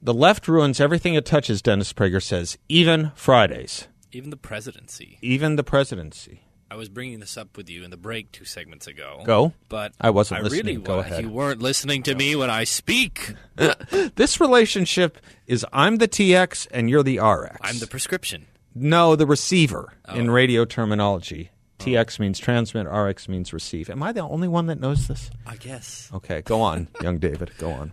the 0.00 0.14
left 0.14 0.46
ruins 0.46 0.80
everything 0.80 1.14
it 1.14 1.26
touches. 1.26 1.60
Dennis 1.60 1.92
Prager 1.92 2.22
says, 2.22 2.56
even 2.68 3.10
Fridays, 3.16 3.88
even 4.12 4.30
the 4.30 4.36
presidency. 4.36 5.18
even 5.20 5.56
the 5.56 5.64
presidency. 5.64 6.43
I 6.70 6.76
was 6.76 6.88
bringing 6.88 7.20
this 7.20 7.36
up 7.36 7.56
with 7.56 7.68
you 7.70 7.84
in 7.84 7.90
the 7.90 7.96
break 7.96 8.32
two 8.32 8.44
segments 8.44 8.86
ago. 8.86 9.22
Go. 9.24 9.52
But 9.68 9.92
I 10.00 10.10
wasn't 10.10 10.40
I 10.40 10.42
listening. 10.44 10.66
Really 10.66 10.82
Go 10.82 10.94
wa- 10.96 11.00
ahead. 11.02 11.22
You 11.22 11.30
weren't 11.30 11.60
listening 11.62 12.02
to 12.04 12.14
me 12.14 12.34
when 12.36 12.50
I 12.50 12.64
speak. 12.64 13.34
This 14.16 14.40
relationship 14.40 15.18
is 15.46 15.64
I'm 15.72 15.96
the 15.98 16.08
TX 16.08 16.66
and 16.70 16.88
you're 16.90 17.02
the 17.04 17.18
RX. 17.20 17.56
I'm 17.60 17.78
the 17.78 17.86
prescription. 17.86 18.46
no, 18.74 19.14
the 19.16 19.26
receiver 19.26 19.92
oh. 20.08 20.14
in 20.14 20.28
Oh. 20.30 20.32
radio 20.32 20.64
terminology. 20.64 21.50
TX 21.78 22.18
means 22.18 22.38
transmit, 22.38 22.86
RX 22.86 23.28
means 23.28 23.52
receive. 23.52 23.90
Am 23.90 24.02
I 24.02 24.12
the 24.12 24.20
only 24.20 24.48
one 24.48 24.66
that 24.66 24.80
knows 24.80 25.06
this? 25.08 25.30
I 25.46 25.56
guess. 25.56 26.08
Okay, 26.14 26.40
go 26.42 26.60
on, 26.62 26.88
young 27.02 27.18
David. 27.18 27.50
Go 27.58 27.70
on. 27.70 27.92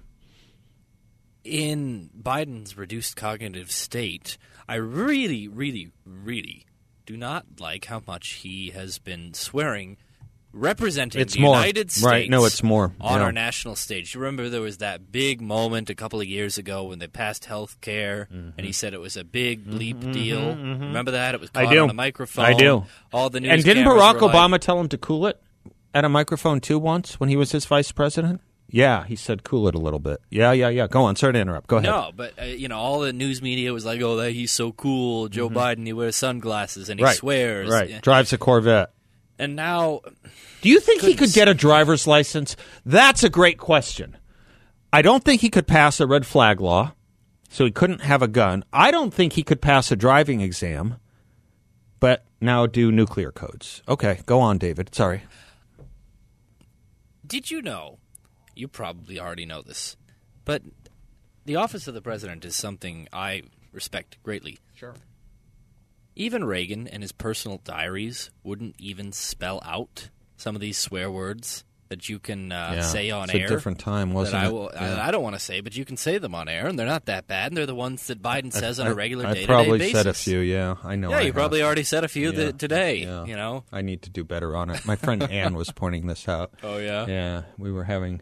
In 1.43 2.09
Biden's 2.19 2.77
reduced 2.77 3.15
cognitive 3.15 3.71
state, 3.71 4.37
I 4.69 4.75
really, 4.75 5.47
really, 5.47 5.91
really 6.05 6.65
do 7.11 7.17
not 7.17 7.45
like 7.59 7.85
how 7.85 8.01
much 8.07 8.29
he 8.43 8.69
has 8.69 8.97
been 8.97 9.33
swearing, 9.33 9.97
representing 10.53 11.19
It's 11.21 11.33
the 11.33 11.41
more. 11.41 11.55
United 11.55 11.91
States. 11.91 12.05
Right, 12.05 12.29
no, 12.29 12.45
it's 12.45 12.63
more. 12.63 12.93
on 13.01 13.19
Yeah. 13.19 13.25
our 13.25 13.31
national 13.33 13.75
stage. 13.75 14.15
You 14.15 14.21
remember 14.21 14.47
there 14.47 14.61
was 14.61 14.77
that 14.77 15.11
big 15.11 15.41
moment 15.41 15.89
a 15.89 15.95
couple 15.95 16.21
of 16.21 16.27
years 16.27 16.57
ago 16.57 16.85
when 16.85 16.99
they 16.99 17.07
passed 17.07 17.45
health 17.45 17.79
care, 17.81 18.27
and 18.31 18.53
he 18.57 18.63
mm-hmm. 18.63 18.71
said 18.71 18.93
it 18.93 19.01
was 19.01 19.17
a 19.17 19.25
big 19.25 19.65
mm-hmm, 19.65 19.77
bleep 19.77 19.95
mm-hmm, 19.95 20.11
deal. 20.13 20.55
Remember 20.55 21.11
that? 21.11 21.35
It 21.35 21.41
was 21.41 21.49
Mm-hmm, 21.49 21.57
I 21.59 21.63
caught 21.65 21.73
do. 21.73 21.83
on 21.83 21.89
a 21.89 21.93
microphone. 21.93 22.45
I 22.45 22.53
do. 22.53 22.85
All 23.11 23.29
the 23.29 23.41
news 23.41 23.51
And 23.51 23.63
didn't 23.63 23.83
Barack 23.83 24.15
were 24.21 24.27
like- 24.27 24.35
Obama 24.35 24.57
tell 24.59 24.79
him 24.79 24.87
to 24.89 24.97
cool 24.97 25.27
it 25.27 25.41
at 25.93 26.05
a 26.05 26.09
microphone 26.09 26.61
too 26.61 26.79
once 26.79 27.19
when 27.19 27.27
he 27.27 27.35
was 27.35 27.51
his 27.51 27.65
vice 27.65 27.91
president? 27.91 28.39
Yeah, 28.73 29.03
he 29.05 29.15
said 29.17 29.43
cool 29.43 29.67
it 29.67 29.75
a 29.75 29.79
little 29.79 29.99
bit. 29.99 30.21
Yeah, 30.29 30.53
yeah, 30.53 30.69
yeah. 30.69 30.87
Go 30.87 31.03
on. 31.03 31.15
Sorry 31.17 31.33
to 31.33 31.39
interrupt. 31.39 31.67
Go 31.67 31.77
ahead. 31.77 31.89
No, 31.89 32.11
but 32.15 32.33
uh, 32.41 32.45
you 32.45 32.67
know, 32.69 32.77
all 32.79 33.01
the 33.01 33.11
news 33.11 33.41
media 33.41 33.73
was 33.73 33.83
like, 33.85 34.01
"Oh, 34.01 34.15
that 34.15 34.31
he's 34.31 34.51
so 34.51 34.71
cool, 34.71 35.27
Joe 35.27 35.49
Biden. 35.49 35.85
He 35.85 35.93
wears 35.93 36.15
sunglasses 36.15 36.89
and 36.89 36.99
he 36.99 37.03
Mm-hmm. 37.03 37.07
right. 37.09 37.15
swears." 37.17 37.69
Right. 37.69 37.89
Yeah. 37.89 37.99
Drives 38.01 38.31
a 38.33 38.37
Corvette. 38.37 38.91
And 39.37 39.55
now, 39.55 40.01
Do 40.61 40.69
you 40.69 40.79
think 40.79 41.01
he 41.01 41.15
could 41.15 41.33
get 41.33 41.47
a 41.47 41.53
driver's 41.53 42.05
license? 42.07 42.55
That's 42.85 43.23
a 43.23 43.29
great 43.29 43.57
question. 43.57 44.15
I 44.93 45.01
don't 45.01 45.23
think 45.23 45.41
he 45.41 45.49
could 45.49 45.65
pass 45.67 45.99
a 45.99 46.05
red 46.05 46.25
flag 46.27 46.61
law, 46.61 46.93
so 47.49 47.65
he 47.65 47.71
couldn't 47.71 48.01
have 48.01 48.21
a 48.21 48.27
gun. 48.27 48.63
I 48.71 48.91
don't 48.91 49.11
think 49.13 49.33
he 49.33 49.41
could 49.43 49.59
pass 49.61 49.91
a 49.91 49.95
driving 49.95 50.41
exam, 50.41 50.97
but 51.99 52.23
now 52.39 52.67
do 52.67 52.91
nuclear 52.91 53.31
codes. 53.31 53.81
Okay, 53.87 54.19
go 54.27 54.39
on, 54.41 54.57
David. 54.59 54.93
Sorry. 54.93 55.23
did 57.25 57.49
you 57.49 57.61
know? 57.61 57.97
You 58.55 58.67
probably 58.67 59.19
already 59.19 59.45
know 59.45 59.61
this, 59.61 59.95
but 60.45 60.61
the 61.45 61.55
office 61.55 61.87
of 61.87 61.93
the 61.93 62.01
president 62.01 62.45
is 62.45 62.55
something 62.55 63.07
I 63.13 63.43
respect 63.71 64.17
greatly. 64.23 64.59
Sure. 64.75 64.93
Even 66.15 66.43
Reagan 66.43 66.87
and 66.87 67.01
his 67.01 67.11
personal 67.11 67.61
diaries 67.63 68.29
wouldn't 68.43 68.75
even 68.79 69.11
spell 69.13 69.61
out 69.65 70.09
some 70.37 70.55
of 70.55 70.61
these 70.61 70.77
swear 70.77 71.09
words 71.09 71.63
that 71.87 72.07
you 72.09 72.19
can 72.19 72.51
uh, 72.51 72.71
Yeah, 72.75 72.81
say 72.81 73.11
on 73.11 73.29
it's 73.29 73.33
a 73.33 73.47
different 73.47 73.79
time, 73.79 74.13
wasn't 74.13 74.41
that 74.41 74.47
I, 74.47 74.49
will, 74.49 74.71
Yeah. 74.73 74.95
I, 74.95 75.07
I 75.07 75.11
don't 75.11 75.23
want 75.23 75.35
to 75.35 75.41
say, 75.41 75.59
but 75.61 75.75
you 75.75 75.83
can 75.83 75.97
say 75.97 76.17
them 76.19 76.33
on 76.35 76.47
air, 76.47 76.67
and 76.67 76.77
they're 76.79 76.85
not 76.85 77.05
that 77.05 77.27
bad. 77.27 77.47
And 77.47 77.57
they're 77.57 77.65
the 77.65 77.75
ones 77.75 78.07
that 78.07 78.21
Biden 78.21 78.51
says 78.53 78.79
on 78.79 78.87
a 78.87 78.93
regular 78.93 79.25
I 79.25 79.33
day-to-day 79.33 79.45
probably 79.47 79.79
basis. 79.79 79.93
said 79.93 80.07
a 80.07 80.13
few. 80.13 80.39
Yeah, 80.39 80.75
I 80.83 80.95
know. 80.95 81.09
Yeah, 81.09 81.17
I 81.17 81.19
you 81.21 81.25
have. 81.27 81.35
probably 81.35 81.61
already 81.63 81.83
said 81.83 82.03
a 82.05 82.07
few 82.07 82.31
Yeah, 82.31 82.37
th- 82.37 82.57
today. 82.57 82.95
yeah. 83.03 83.25
You 83.25 83.35
know. 83.35 83.63
I 83.73 83.81
need 83.81 84.03
to 84.03 84.09
do 84.09 84.23
better 84.23 84.55
on 84.55 84.69
it. 84.69 84.85
My 84.85 84.95
friend 84.95 85.21
Ann 85.31 85.53
was 85.53 85.69
pointing 85.71 86.07
this 86.07 86.27
out. 86.29 86.53
Oh 86.63 86.77
yeah. 86.77 87.05
Yeah, 87.07 87.41
we 87.57 87.71
were 87.73 87.83
having 87.83 88.21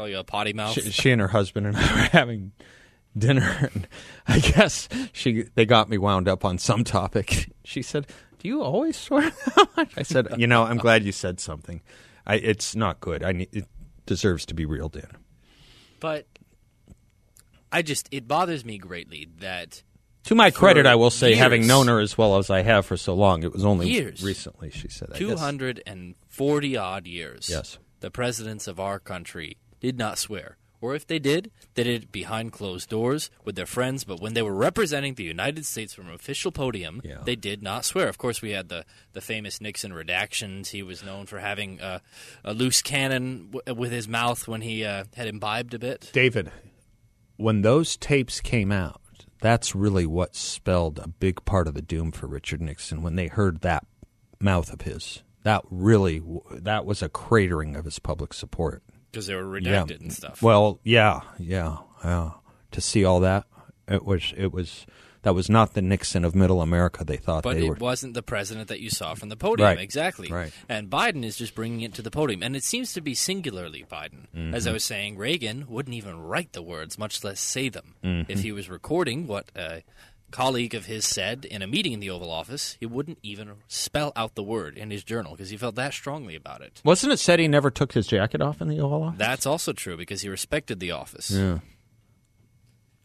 Call 0.00 0.08
you 0.08 0.18
a 0.18 0.24
potty 0.24 0.54
mouth. 0.54 0.72
she, 0.72 0.90
she 0.92 1.10
and 1.10 1.20
her 1.20 1.28
husband 1.28 1.66
and 1.66 1.76
I 1.78 1.80
were 1.80 2.08
having 2.10 2.52
dinner, 3.18 3.68
and 3.74 3.86
I 4.26 4.38
guess 4.38 4.88
she 5.12 5.44
they 5.54 5.66
got 5.66 5.90
me 5.90 5.98
wound 5.98 6.26
up 6.26 6.42
on 6.42 6.56
some 6.56 6.84
topic. 6.84 7.52
She 7.64 7.82
said, 7.82 8.06
"Do 8.38 8.48
you 8.48 8.62
always 8.62 8.96
swear?" 8.96 9.30
I 9.96 10.02
said, 10.02 10.28
"You 10.38 10.46
know, 10.46 10.62
I'm 10.64 10.78
glad 10.78 11.04
you 11.04 11.12
said 11.12 11.38
something. 11.38 11.82
I, 12.26 12.36
it's 12.36 12.74
not 12.74 12.98
good. 12.98 13.22
I 13.22 13.32
need, 13.32 13.48
it 13.52 13.66
deserves 14.06 14.46
to 14.46 14.54
be 14.54 14.64
reeled 14.64 14.96
in." 14.96 15.06
But 16.00 16.26
I 17.70 17.82
just 17.82 18.08
it 18.10 18.26
bothers 18.26 18.64
me 18.64 18.78
greatly 18.78 19.28
that 19.38 19.82
To 20.24 20.34
my 20.34 20.50
credit, 20.50 20.86
I 20.86 20.94
will 20.94 21.10
say, 21.10 21.34
having 21.34 21.66
known 21.66 21.86
her 21.88 22.00
as 22.00 22.16
well 22.18 22.38
as 22.38 22.48
I 22.50 22.62
have 22.62 22.86
for 22.86 22.96
so 22.96 23.14
long, 23.14 23.42
it 23.44 23.52
was 23.52 23.64
only 23.64 23.88
Years. 23.90 24.22
recently 24.22 24.70
she 24.70 24.88
said 24.88 25.08
that. 25.10 25.18
two 25.18 25.36
hundred 25.36 25.82
and 25.86 26.14
forty 26.26 26.76
odd 26.76 27.06
years, 27.06 27.48
Yes. 27.50 27.78
the 28.00 28.10
presidents 28.10 28.66
of 28.66 28.80
our 28.80 28.98
country 28.98 29.58
did 29.80 29.98
not 29.98 30.18
swear. 30.18 30.56
Or 30.82 30.94
if 30.94 31.06
they 31.06 31.18
did, 31.18 31.50
they 31.74 31.84
did 31.84 32.04
it 32.04 32.10
behind 32.12 32.52
closed 32.52 32.88
doors 32.88 33.30
with 33.44 33.54
their 33.54 33.66
friends. 33.66 34.04
But 34.04 34.18
when 34.22 34.32
they 34.32 34.40
were 34.40 34.54
representing 34.54 35.12
the 35.12 35.24
United 35.24 35.66
States 35.66 35.92
from 35.92 36.08
an 36.08 36.14
official 36.14 36.50
podium, 36.52 37.02
Yeah. 37.04 37.18
they 37.22 37.36
did 37.36 37.62
not 37.62 37.84
swear. 37.84 38.08
Of 38.08 38.16
course, 38.16 38.40
we 38.40 38.52
had 38.52 38.70
the, 38.70 38.86
the 39.12 39.20
famous 39.20 39.60
Nixon 39.60 39.92
redactions. 39.92 40.68
He 40.68 40.82
was 40.82 41.04
known 41.04 41.26
for 41.26 41.38
having 41.38 41.82
uh, 41.82 41.98
a 42.42 42.54
loose 42.54 42.80
cannon 42.80 43.50
w- 43.52 43.78
with 43.78 43.92
his 43.92 44.08
mouth 44.08 44.48
when 44.48 44.62
he 44.62 44.82
uh, 44.82 45.04
had 45.16 45.26
imbibed 45.28 45.74
a 45.74 45.78
bit. 45.78 46.08
David, 46.14 46.50
when 47.36 47.60
those 47.60 47.98
tapes 47.98 48.40
came 48.40 48.72
out, 48.72 49.02
that's 49.42 49.74
really 49.74 50.06
what 50.06 50.34
spelled 50.34 50.98
a 50.98 51.08
big 51.08 51.44
part 51.44 51.68
of 51.68 51.74
the 51.74 51.82
doom 51.82 52.10
for 52.10 52.26
Richard 52.26 52.62
Nixon 52.62 53.02
when 53.02 53.16
they 53.16 53.26
heard 53.26 53.60
that 53.60 53.86
mouth 54.40 54.72
of 54.72 54.80
his. 54.82 55.22
That 55.42 55.62
really 55.70 56.22
that 56.52 56.86
was 56.86 57.02
a 57.02 57.08
cratering 57.10 57.76
of 57.78 57.84
his 57.86 57.98
public 57.98 58.32
support. 58.34 58.82
Because 59.10 59.26
they 59.26 59.34
were 59.34 59.44
redacted 59.44 60.00
and 60.00 60.12
stuff. 60.12 60.42
Well, 60.42 60.80
yeah, 60.84 61.20
yeah, 61.38 61.78
yeah. 62.04 62.30
To 62.72 62.80
see 62.80 63.04
all 63.04 63.20
that, 63.20 63.44
it 63.88 64.04
was 64.04 64.32
it 64.36 64.52
was 64.52 64.86
that 65.22 65.34
was 65.34 65.50
not 65.50 65.74
the 65.74 65.82
Nixon 65.82 66.24
of 66.24 66.34
Middle 66.34 66.62
America. 66.62 67.04
They 67.04 67.16
thought 67.18 67.42
but 67.42 67.56
they 67.56 67.66
it 67.66 67.68
were. 67.68 67.74
wasn't 67.74 68.14
the 68.14 68.22
president 68.22 68.68
that 68.68 68.80
you 68.80 68.88
saw 68.88 69.14
from 69.14 69.28
the 69.28 69.36
podium, 69.36 69.66
Right. 69.66 69.78
exactly. 69.78 70.28
Right. 70.32 70.50
And 70.68 70.88
Biden 70.88 71.24
is 71.24 71.36
just 71.36 71.54
bringing 71.54 71.82
it 71.82 71.92
to 71.94 72.02
the 72.02 72.10
podium, 72.10 72.42
and 72.42 72.56
it 72.56 72.64
seems 72.64 72.94
to 72.94 73.00
be 73.02 73.14
singularly 73.14 73.84
Biden. 73.90 74.28
Mm-hmm. 74.34 74.54
As 74.54 74.66
I 74.66 74.72
was 74.72 74.82
saying, 74.84 75.18
Reagan 75.18 75.66
wouldn't 75.68 75.94
even 75.94 76.18
write 76.20 76.52
the 76.52 76.62
words, 76.62 76.96
much 76.98 77.22
less 77.22 77.38
say 77.40 77.68
them. 77.68 77.96
Mm-hmm. 78.02 78.32
If 78.32 78.40
he 78.40 78.52
was 78.52 78.70
recording 78.70 79.26
what 79.26 79.50
a 79.54 79.82
colleague 80.30 80.74
of 80.74 80.86
his 80.86 81.04
said 81.04 81.44
in 81.44 81.62
a 81.62 81.66
meeting 81.66 81.92
in 81.92 82.00
the 82.00 82.10
Oval 82.10 82.30
Office, 82.30 82.76
he 82.80 82.86
wouldn't 82.86 83.18
even 83.22 83.52
spell 83.68 84.12
out 84.16 84.34
the 84.34 84.42
word 84.42 84.76
in 84.76 84.90
his 84.90 85.04
journal 85.04 85.32
because 85.32 85.50
he 85.50 85.56
felt 85.56 85.74
that 85.76 85.92
strongly 85.92 86.34
about 86.34 86.60
it. 86.62 86.80
Wasn't 86.84 87.12
it 87.12 87.18
said 87.18 87.38
he 87.38 87.48
never 87.48 87.70
took 87.70 87.92
his 87.92 88.06
jacket 88.06 88.40
off 88.40 88.60
in 88.60 88.68
the 88.68 88.80
Oval 88.80 89.02
Office? 89.04 89.18
That's 89.18 89.46
also 89.46 89.72
true 89.72 89.96
because 89.96 90.22
he 90.22 90.28
respected 90.28 90.80
the 90.80 90.90
office. 90.92 91.30
yeah. 91.30 91.58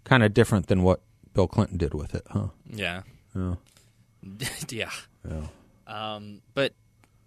Kind 0.04 0.24
of 0.24 0.34
different 0.34 0.68
than 0.68 0.84
what 0.84 1.02
Bill 1.34 1.48
Clinton 1.48 1.78
did 1.78 1.94
with 1.96 2.14
it, 2.14 2.24
huh? 2.30 2.48
Yeah. 2.72 3.02
Yeah. 3.36 3.56
yeah. 4.70 4.92
Yeah. 5.28 5.48
Um, 5.88 6.42
but 6.54 6.74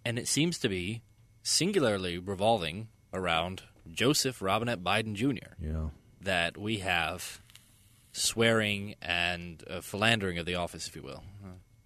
and 0.05 0.19
it 0.19 0.29
seems 0.29 0.59
to 0.61 0.69
be 0.69 1.03
singularly 1.43 2.19
revolving 2.19 2.89
around 3.13 3.63
Joseph 3.91 4.41
Robinette 4.41 4.83
Biden 4.85 5.15
Jr. 5.15 5.55
Yeah. 5.61 5.89
that 6.21 6.57
we 6.57 6.79
have 6.79 7.41
swearing 8.19 8.95
and 9.01 9.63
uh, 9.69 9.81
philandering 9.81 10.39
of 10.39 10.47
the 10.47 10.55
office, 10.55 10.87
if 10.87 10.97
you 10.97 11.03
will. 11.03 11.23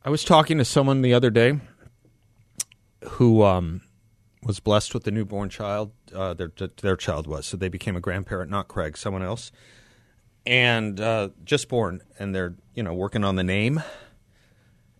I 0.04 0.10
was 0.10 0.24
talking 0.24 0.58
to 0.58 0.64
someone 0.64 1.02
the 1.02 1.14
other 1.14 1.30
day 1.30 1.60
who 3.10 3.42
um, 3.44 3.82
was 4.42 4.60
blessed 4.60 4.94
with 4.94 5.06
a 5.06 5.10
newborn 5.10 5.48
child. 5.48 5.92
Uh, 6.12 6.34
their 6.34 6.50
their 6.80 6.96
child 6.96 7.26
was, 7.26 7.46
so 7.46 7.56
they 7.56 7.68
became 7.68 7.96
a 7.96 8.00
grandparent, 8.00 8.50
not 8.50 8.68
Craig, 8.68 8.96
someone 8.96 9.22
else, 9.22 9.52
and 10.44 11.00
uh, 11.00 11.28
just 11.44 11.68
born, 11.68 12.02
and 12.18 12.34
they're 12.34 12.54
you 12.74 12.82
know 12.82 12.94
working 12.94 13.24
on 13.24 13.36
the 13.36 13.44
name, 13.44 13.82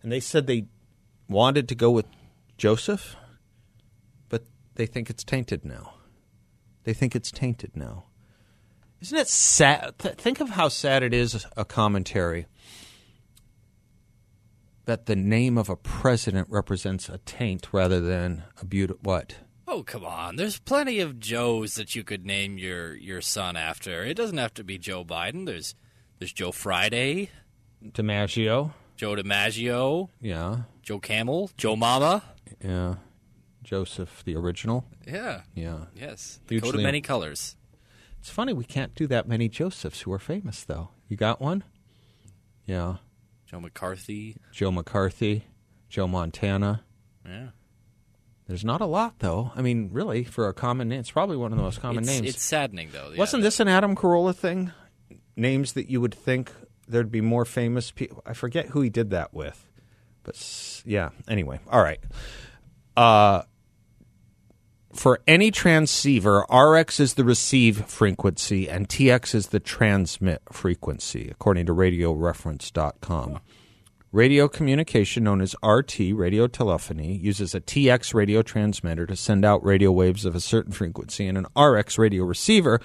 and 0.01 0.11
they 0.11 0.19
said 0.19 0.47
they 0.47 0.67
wanted 1.27 1.67
to 1.69 1.75
go 1.75 1.91
with 1.91 2.05
Joseph, 2.57 3.15
but 4.29 4.43
they 4.75 4.85
think 4.85 5.09
it's 5.09 5.23
tainted 5.23 5.65
now. 5.65 5.95
They 6.83 6.93
think 6.93 7.15
it's 7.15 7.31
tainted 7.31 7.75
now. 7.75 8.05
Isn't 9.03 9.17
it 9.17 9.27
sad? 9.27 9.95
Th- 9.99 10.15
think 10.15 10.39
of 10.39 10.49
how 10.51 10.69
sad 10.69 11.03
it 11.03 11.13
is 11.13 11.45
a 11.57 11.65
commentary 11.65 12.45
that 14.85 15.05
the 15.07 15.15
name 15.15 15.57
of 15.57 15.69
a 15.69 15.75
president 15.75 16.47
represents 16.49 17.09
a 17.09 17.17
taint 17.19 17.67
rather 17.73 17.99
than 17.99 18.43
a 18.61 18.65
beauty. 18.65 18.93
What? 19.01 19.35
Oh 19.67 19.83
come 19.83 20.05
on! 20.05 20.37
There's 20.37 20.57
plenty 20.57 20.99
of 21.01 21.19
Joes 21.19 21.75
that 21.75 21.95
you 21.95 22.03
could 22.05 22.25
name 22.25 22.57
your 22.57 22.95
your 22.95 23.19
son 23.21 23.57
after. 23.57 24.03
It 24.05 24.13
doesn't 24.15 24.37
have 24.37 24.53
to 24.55 24.63
be 24.63 24.77
Joe 24.77 25.03
Biden. 25.03 25.45
There's 25.45 25.75
there's 26.19 26.31
Joe 26.33 26.53
Friday, 26.53 27.29
DiMaggio. 27.85 28.71
Joe 28.95 29.15
DiMaggio, 29.15 30.09
Yeah. 30.21 30.59
Joe 30.81 30.99
Camel, 30.99 31.49
Joe 31.57 31.75
Mama. 31.75 32.23
Yeah. 32.63 32.95
Joseph, 33.63 34.23
the 34.23 34.35
original. 34.37 34.85
Yeah. 35.05 35.41
Yeah. 35.55 35.85
Yes. 35.93 36.39
The 36.47 36.61
coat 36.61 36.75
of 36.75 36.81
many 36.81 37.01
colors. 37.01 37.57
It's 38.23 38.29
funny 38.29 38.53
we 38.53 38.63
can't 38.63 38.95
do 38.95 39.05
that 39.07 39.27
many 39.27 39.49
Josephs 39.49 39.99
who 39.99 40.13
are 40.13 40.17
famous, 40.17 40.63
though. 40.63 40.91
You 41.09 41.17
got 41.17 41.41
one? 41.41 41.65
Yeah. 42.65 42.95
Joe 43.45 43.59
McCarthy. 43.59 44.37
Joe 44.53 44.71
McCarthy, 44.71 45.43
Joe 45.89 46.07
Montana. 46.07 46.85
Yeah. 47.25 47.47
There's 48.47 48.63
not 48.63 48.79
a 48.79 48.85
lot, 48.85 49.19
though. 49.19 49.51
I 49.57 49.61
mean, 49.61 49.89
really, 49.91 50.23
for 50.23 50.47
a 50.47 50.53
common 50.53 50.87
name, 50.87 51.01
it's 51.01 51.11
probably 51.11 51.35
one 51.35 51.51
of 51.51 51.57
the 51.57 51.63
most 51.65 51.81
common 51.81 52.05
it's, 52.05 52.07
names. 52.07 52.29
It's 52.29 52.41
saddening 52.41 52.91
though. 52.93 53.09
Yeah. 53.11 53.17
Wasn't 53.17 53.43
this 53.43 53.59
an 53.59 53.67
Adam 53.67 53.93
Carolla 53.93 54.33
thing? 54.33 54.71
Names 55.35 55.73
that 55.73 55.89
you 55.89 55.99
would 55.99 56.15
think 56.15 56.49
there'd 56.87 57.11
be 57.11 57.19
more 57.19 57.43
famous 57.43 57.91
people. 57.91 58.23
I 58.25 58.31
forget 58.31 58.67
who 58.67 58.79
he 58.79 58.89
did 58.89 59.09
that 59.09 59.33
with, 59.33 59.69
but 60.23 60.81
yeah. 60.85 61.09
Anyway, 61.27 61.59
all 61.69 61.83
right. 61.83 61.99
Uh, 62.95 63.41
for 64.93 65.19
any 65.27 65.49
transceiver, 65.51 66.45
RX 66.53 66.99
is 66.99 67.15
the 67.15 67.23
receive 67.23 67.85
frequency 67.85 68.69
and 68.69 68.87
TX 68.87 69.35
is 69.35 69.47
the 69.47 69.59
transmit 69.59 70.41
frequency, 70.51 71.29
according 71.31 71.65
to 71.65 71.73
RadioReference.com. 71.73 73.39
Radio 74.11 74.47
communication, 74.47 75.23
known 75.23 75.41
as 75.41 75.55
RT, 75.63 75.99
radio 76.13 76.45
telephony, 76.45 77.17
uses 77.17 77.55
a 77.55 77.59
TX 77.59 78.13
radio 78.13 78.43
transmitter 78.43 79.07
to 79.07 79.15
send 79.15 79.43
out 79.43 79.65
radio 79.65 79.91
waves 79.91 80.23
of 80.23 80.35
a 80.35 80.39
certain 80.39 80.71
frequency 80.71 81.25
and 81.25 81.39
an 81.39 81.47
RX 81.59 81.97
radio 81.97 82.23
receiver 82.23 82.79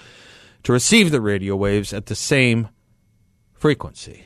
to 0.62 0.72
receive 0.72 1.10
the 1.10 1.20
radio 1.20 1.54
waves 1.54 1.92
at 1.92 2.06
the 2.06 2.14
same 2.14 2.70
frequency. 3.52 4.24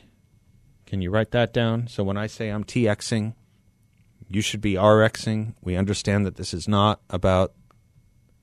Can 0.85 1.01
you 1.01 1.11
write 1.11 1.31
that 1.31 1.53
down? 1.53 1.87
So 1.87 2.05
when 2.05 2.15
I 2.15 2.27
say 2.27 2.47
I'm 2.47 2.63
TXing, 2.63 3.33
you 4.29 4.41
should 4.41 4.61
be 4.61 4.75
RXing. 4.75 5.55
We 5.61 5.75
understand 5.75 6.25
that 6.25 6.37
this 6.37 6.53
is 6.53 6.69
not 6.69 7.01
about 7.09 7.53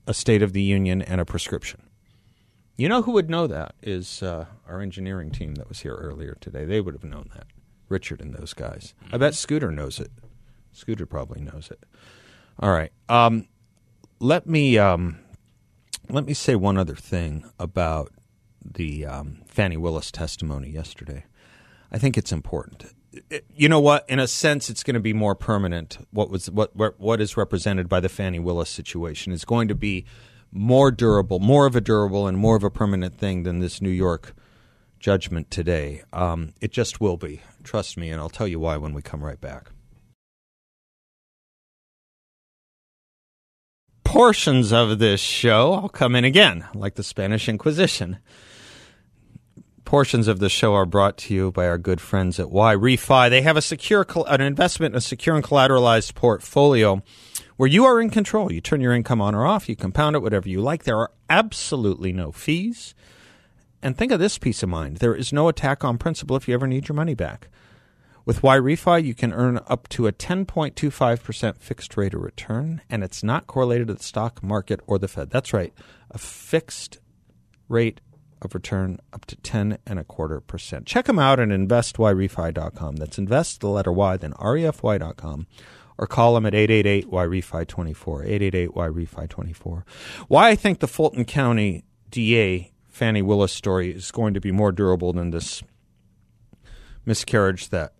a 0.07 0.13
State 0.13 0.41
of 0.41 0.53
the 0.53 0.61
Union 0.61 1.01
and 1.01 1.21
a 1.21 1.25
prescription. 1.25 1.83
You 2.77 2.89
know 2.89 3.03
who 3.03 3.11
would 3.11 3.29
know 3.29 3.47
that 3.47 3.75
is 3.81 4.23
uh, 4.23 4.45
our 4.67 4.81
engineering 4.81 5.31
team 5.31 5.55
that 5.55 5.69
was 5.69 5.81
here 5.81 5.95
earlier 5.95 6.37
today. 6.41 6.65
They 6.65 6.81
would 6.81 6.93
have 6.95 7.03
known 7.03 7.29
that. 7.35 7.47
Richard 7.89 8.21
and 8.21 8.33
those 8.33 8.53
guys. 8.53 8.93
I 9.11 9.17
bet 9.17 9.35
Scooter 9.35 9.69
knows 9.69 9.99
it. 9.99 10.11
Scooter 10.71 11.05
probably 11.05 11.41
knows 11.41 11.69
it. 11.69 11.83
All 12.59 12.71
right. 12.71 12.91
Um, 13.09 13.47
let 14.19 14.47
me 14.47 14.77
um, 14.77 15.19
let 16.09 16.25
me 16.25 16.33
say 16.33 16.55
one 16.55 16.77
other 16.77 16.95
thing 16.95 17.43
about 17.59 18.11
the 18.63 19.05
um, 19.05 19.41
Fani 19.45 19.77
Willis 19.77 20.11
testimony 20.11 20.69
yesterday. 20.69 21.25
I 21.91 21.97
think 21.97 22.17
it's 22.17 22.31
important. 22.31 22.85
You 23.53 23.67
know 23.67 23.79
what? 23.79 24.09
In 24.09 24.19
a 24.19 24.27
sense, 24.27 24.69
it's 24.69 24.83
going 24.83 24.93
to 24.93 25.01
be 25.01 25.13
more 25.13 25.35
permanent. 25.35 25.97
What 26.11 26.29
was 26.29 26.49
what 26.49 26.99
what 26.99 27.19
is 27.19 27.35
represented 27.35 27.89
by 27.89 27.99
the 27.99 28.09
Fani 28.09 28.39
Willis 28.39 28.69
situation 28.69 29.33
is 29.33 29.43
going 29.43 29.67
to 29.67 29.75
be 29.75 30.05
more 30.51 30.91
durable, 30.91 31.39
more 31.39 31.65
of 31.65 31.75
a 31.75 31.81
durable, 31.81 32.27
and 32.27 32.37
more 32.37 32.55
of 32.55 32.63
a 32.63 32.69
permanent 32.69 33.17
thing 33.17 33.43
than 33.43 33.59
this 33.59 33.81
New 33.81 33.89
York 33.89 34.33
judgment 34.99 35.51
today. 35.51 36.03
Um, 36.13 36.53
it 36.61 36.71
just 36.71 37.01
will 37.01 37.17
be. 37.17 37.41
Trust 37.63 37.97
me, 37.97 38.09
and 38.09 38.21
I'll 38.21 38.29
tell 38.29 38.47
you 38.47 38.59
why 38.59 38.77
when 38.77 38.93
we 38.93 39.01
come 39.01 39.23
right 39.23 39.39
back. 39.39 39.71
Portions 44.03 44.73
of 44.73 44.99
this 44.99 45.21
show, 45.21 45.73
I'll 45.73 45.89
come 45.89 46.15
in 46.15 46.25
again, 46.25 46.65
like 46.73 46.95
the 46.95 47.03
Spanish 47.03 47.47
Inquisition. 47.47 48.19
Portions 49.91 50.29
of 50.29 50.39
the 50.39 50.47
show 50.47 50.73
are 50.73 50.85
brought 50.85 51.17
to 51.17 51.33
you 51.33 51.51
by 51.51 51.67
our 51.67 51.77
good 51.77 51.99
friends 51.99 52.39
at 52.39 52.45
YRefy. 52.45 53.29
They 53.29 53.41
have 53.41 53.57
a 53.57 53.61
secure, 53.61 54.05
an 54.25 54.39
investment 54.39 54.93
in 54.93 54.97
a 54.97 55.01
secure 55.01 55.35
and 55.35 55.43
collateralized 55.43 56.15
portfolio 56.15 57.03
where 57.57 57.67
you 57.67 57.83
are 57.83 57.99
in 57.99 58.09
control. 58.09 58.53
You 58.53 58.61
turn 58.61 58.79
your 58.79 58.93
income 58.93 59.19
on 59.19 59.35
or 59.35 59.45
off, 59.45 59.67
you 59.67 59.75
compound 59.75 60.15
it, 60.15 60.21
whatever 60.21 60.47
you 60.47 60.61
like. 60.61 60.85
There 60.85 60.97
are 60.97 61.11
absolutely 61.29 62.13
no 62.13 62.31
fees. 62.31 62.95
And 63.81 63.97
think 63.97 64.13
of 64.13 64.21
this 64.21 64.37
peace 64.37 64.63
of 64.63 64.69
mind 64.69 64.99
there 64.99 65.13
is 65.13 65.33
no 65.33 65.49
attack 65.49 65.83
on 65.83 65.97
principal 65.97 66.37
if 66.37 66.47
you 66.47 66.53
ever 66.53 66.67
need 66.67 66.87
your 66.87 66.95
money 66.95 67.13
back. 67.13 67.49
With 68.23 68.43
YRefy, 68.43 69.03
you 69.03 69.13
can 69.13 69.33
earn 69.33 69.59
up 69.67 69.89
to 69.89 70.07
a 70.07 70.13
10.25% 70.13 71.57
fixed 71.57 71.97
rate 71.97 72.13
of 72.13 72.21
return, 72.21 72.79
and 72.89 73.03
it's 73.03 73.23
not 73.23 73.45
correlated 73.45 73.87
to 73.87 73.95
the 73.95 74.03
stock 74.03 74.41
market 74.41 74.79
or 74.87 74.97
the 74.97 75.09
Fed. 75.09 75.31
That's 75.31 75.51
right, 75.51 75.73
a 76.09 76.17
fixed 76.17 76.99
rate 77.67 77.99
of 78.41 78.53
return 78.53 78.99
up 79.13 79.25
to 79.25 79.35
10 79.37 79.77
and 79.85 79.99
a 79.99 80.03
quarter 80.03 80.39
percent. 80.39 80.85
Check 80.85 81.05
them 81.05 81.19
out 81.19 81.39
at 81.39 81.49
investyrefy.com. 81.49 82.95
That's 82.95 83.17
invest 83.17 83.61
the 83.61 83.67
letter 83.67 83.91
Y, 83.91 84.17
then 84.17 84.33
refy.com. 84.33 85.47
Or 85.97 86.07
call 86.07 86.33
them 86.33 86.45
at 86.45 86.55
888 86.55 87.11
YRefy 87.11 87.67
24. 87.67 88.23
888 88.23 88.69
YRefy 88.71 89.29
24. 89.29 89.85
Why 90.27 90.49
I 90.49 90.55
think 90.55 90.79
the 90.79 90.87
Fulton 90.87 91.25
County 91.25 91.83
DA 92.09 92.71
Fani 92.87 93.21
Willis 93.21 93.51
story 93.51 93.91
is 93.91 94.11
going 94.11 94.33
to 94.33 94.41
be 94.41 94.51
more 94.51 94.71
durable 94.71 95.13
than 95.13 95.31
this 95.31 95.61
miscarriage 97.05 97.69
that 97.69 97.93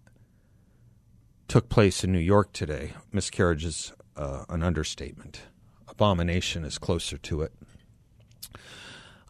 took 1.47 1.69
place 1.69 2.03
in 2.03 2.11
New 2.11 2.19
York 2.19 2.53
today. 2.53 2.93
Miscarriage 3.11 3.65
is 3.65 3.93
uh, 4.15 4.45
an 4.49 4.63
understatement. 4.63 5.41
Abomination 5.87 6.63
is 6.63 6.77
closer 6.77 7.17
to 7.17 7.41
it. 7.41 7.53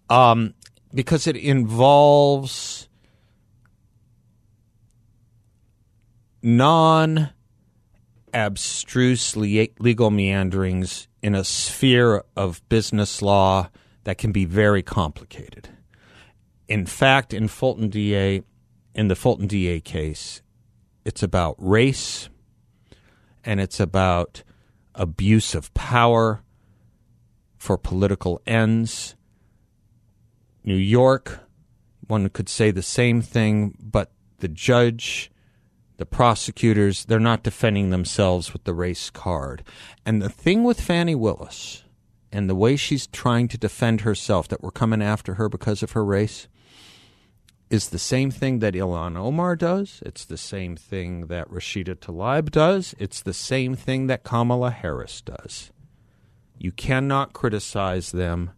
Um, 0.09 0.53
because 0.93 1.27
it 1.27 1.35
involves 1.35 2.87
non 6.41 7.29
abstruse 8.33 9.35
le- 9.35 9.67
legal 9.79 10.09
meanderings 10.09 11.07
in 11.21 11.35
a 11.35 11.43
sphere 11.43 12.23
of 12.35 12.67
business 12.69 13.21
law 13.21 13.69
that 14.03 14.17
can 14.17 14.31
be 14.31 14.45
very 14.45 14.81
complicated. 14.81 15.69
In 16.67 16.85
fact, 16.85 17.33
in 17.33 17.47
Fulton 17.47 17.89
DA, 17.89 18.43
in 18.95 19.07
the 19.07 19.15
Fulton 19.15 19.47
DA 19.47 19.79
case, 19.79 20.41
it's 21.05 21.21
about 21.21 21.55
race 21.57 22.29
and 23.43 23.59
it's 23.59 23.79
about 23.79 24.43
abuse 24.95 25.55
of 25.55 25.73
power 25.73 26.43
for 27.57 27.77
political 27.77 28.41
ends. 28.45 29.15
New 30.63 30.75
York, 30.75 31.39
one 32.07 32.29
could 32.29 32.49
say 32.49 32.71
the 32.71 32.81
same 32.81 33.21
thing, 33.21 33.75
but 33.79 34.11
the 34.39 34.47
judge, 34.47 35.31
the 35.97 36.05
prosecutors, 36.05 37.05
they're 37.05 37.19
not 37.19 37.43
defending 37.43 37.89
themselves 37.89 38.53
with 38.53 38.63
the 38.63 38.73
race 38.73 39.09
card. 39.09 39.63
And 40.05 40.21
the 40.21 40.29
thing 40.29 40.63
with 40.63 40.81
Fani 40.81 41.15
Willis 41.15 41.83
and 42.31 42.49
the 42.49 42.55
way 42.55 42.75
she's 42.75 43.07
trying 43.07 43.47
to 43.49 43.57
defend 43.57 44.01
herself 44.01 44.47
that 44.47 44.61
we're 44.61 44.71
coming 44.71 45.01
after 45.01 45.35
her 45.35 45.49
because 45.49 45.83
of 45.83 45.91
her 45.91 46.05
race 46.05 46.47
is 47.69 47.89
the 47.89 47.99
same 47.99 48.29
thing 48.29 48.59
that 48.59 48.73
Ilhan 48.73 49.17
Omar 49.17 49.55
does. 49.55 50.03
It's 50.05 50.25
the 50.25 50.37
same 50.37 50.75
thing 50.75 51.27
that 51.27 51.49
Rashida 51.49 51.95
Tlaib 51.95 52.51
does. 52.51 52.93
It's 52.99 53.21
the 53.21 53.33
same 53.33 53.75
thing 53.75 54.07
that 54.07 54.23
Kamala 54.23 54.71
Harris 54.71 55.21
does. 55.21 55.71
You 56.57 56.71
cannot 56.73 57.33
criticize 57.33 58.11
them 58.11 58.51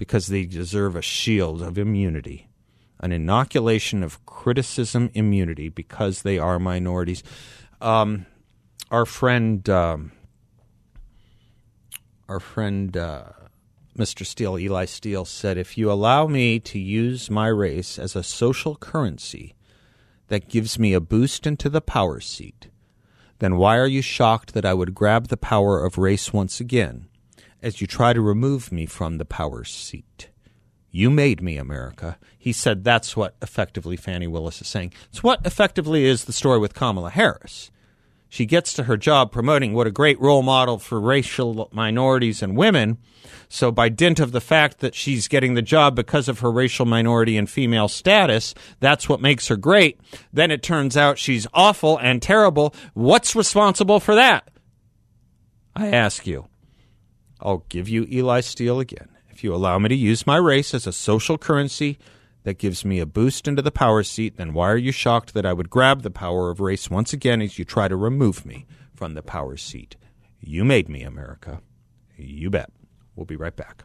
because 0.00 0.28
they 0.28 0.46
deserve 0.46 0.96
a 0.96 1.02
shield 1.02 1.60
of 1.60 1.76
immunity, 1.76 2.48
an 3.00 3.12
inoculation 3.12 4.02
of 4.02 4.24
criticism 4.24 5.10
immunity 5.12 5.68
because 5.68 6.22
they 6.22 6.38
are 6.38 6.58
minorities. 6.58 7.22
Um, 7.82 8.24
our 8.90 9.04
friend, 9.04 9.68
um, 9.68 10.12
our 12.30 12.40
friend, 12.40 12.96
uh, 12.96 13.24
Mr. 13.94 14.24
Steele, 14.24 14.58
Eli 14.58 14.86
Steele, 14.86 15.26
said, 15.26 15.58
If 15.58 15.76
you 15.76 15.92
allow 15.92 16.26
me 16.26 16.58
to 16.60 16.78
use 16.78 17.28
my 17.28 17.48
race 17.48 17.98
as 17.98 18.16
a 18.16 18.22
social 18.22 18.76
currency 18.76 19.54
that 20.28 20.48
gives 20.48 20.78
me 20.78 20.94
a 20.94 21.00
boost 21.00 21.46
into 21.46 21.68
the 21.68 21.82
power 21.82 22.20
seat, 22.20 22.68
then 23.38 23.56
why 23.56 23.76
are 23.76 23.86
you 23.86 24.00
shocked 24.00 24.54
that 24.54 24.64
I 24.64 24.72
would 24.72 24.94
grab 24.94 25.28
the 25.28 25.36
power 25.36 25.84
of 25.84 25.98
race 25.98 26.32
once 26.32 26.58
again 26.58 27.09
as 27.62 27.80
you 27.80 27.86
try 27.86 28.12
to 28.12 28.20
remove 28.20 28.70
me 28.72 28.86
from 28.86 29.18
the 29.18 29.24
power 29.24 29.64
seat? 29.64 30.28
You 30.90 31.08
made 31.10 31.40
me, 31.40 31.56
America. 31.56 32.18
He 32.36 32.52
said 32.52 32.82
that's 32.82 33.16
what 33.16 33.36
effectively 33.40 33.96
Fani 33.96 34.26
Willis 34.26 34.60
is 34.60 34.68
saying. 34.68 34.92
It's 35.10 35.22
what 35.22 35.44
effectively 35.46 36.04
is 36.04 36.24
the 36.24 36.32
story 36.32 36.58
with 36.58 36.74
Kamala 36.74 37.10
Harris. 37.10 37.70
she 38.32 38.46
gets 38.46 38.72
to 38.72 38.84
her 38.84 38.96
job 38.96 39.32
promoting 39.32 39.72
what 39.74 39.88
a 39.88 39.90
great 39.90 40.18
role 40.20 40.42
model 40.42 40.78
for 40.78 41.00
racial 41.00 41.68
minorities 41.72 42.42
and 42.42 42.56
women. 42.56 42.96
So, 43.48 43.72
by 43.72 43.88
dint 43.88 44.20
of 44.20 44.30
the 44.30 44.40
fact 44.40 44.78
that 44.78 44.94
she's 44.94 45.26
getting 45.28 45.54
the 45.54 45.62
job 45.62 45.96
because 45.96 46.28
of 46.28 46.38
her 46.38 46.50
racial 46.50 46.86
minority 46.86 47.36
and 47.36 47.50
female 47.50 47.88
status, 47.88 48.54
that's 48.78 49.08
what 49.08 49.20
makes 49.20 49.48
her 49.48 49.56
great. 49.56 50.00
Then 50.32 50.52
it 50.52 50.62
turns 50.62 50.96
out 50.96 51.18
she's 51.18 51.48
awful 51.52 51.98
and 51.98 52.22
terrible. 52.22 52.72
What's 52.94 53.34
responsible 53.34 53.98
for 53.98 54.14
that? 54.14 54.48
I 55.74 55.88
ask 55.88 56.26
you. 56.26 56.46
I'll 57.40 57.64
give 57.68 57.88
you 57.88 58.06
Eli 58.10 58.40
Steele 58.40 58.80
again. 58.80 59.08
If 59.30 59.42
you 59.42 59.54
allow 59.54 59.78
me 59.78 59.88
to 59.88 59.94
use 59.94 60.26
my 60.26 60.36
race 60.36 60.74
as 60.74 60.86
a 60.86 60.92
social 60.92 61.38
currency 61.38 61.98
that 62.42 62.58
gives 62.58 62.84
me 62.84 63.00
a 63.00 63.06
boost 63.06 63.48
into 63.48 63.62
the 63.62 63.70
power 63.70 64.02
seat, 64.02 64.36
then 64.36 64.52
why 64.52 64.70
are 64.70 64.76
you 64.76 64.92
shocked 64.92 65.34
that 65.34 65.46
I 65.46 65.52
would 65.52 65.70
grab 65.70 66.02
the 66.02 66.10
power 66.10 66.50
of 66.50 66.60
race 66.60 66.90
once 66.90 67.12
again 67.12 67.40
as 67.40 67.58
you 67.58 67.64
try 67.64 67.88
to 67.88 67.96
remove 67.96 68.44
me 68.44 68.66
from 68.94 69.14
the 69.14 69.22
power 69.22 69.56
seat? 69.56 69.96
You 70.40 70.64
made 70.64 70.88
me, 70.88 71.02
America. 71.02 71.60
You 72.16 72.50
bet. 72.50 72.70
We'll 73.16 73.26
be 73.26 73.36
right 73.36 73.56
back. 73.56 73.84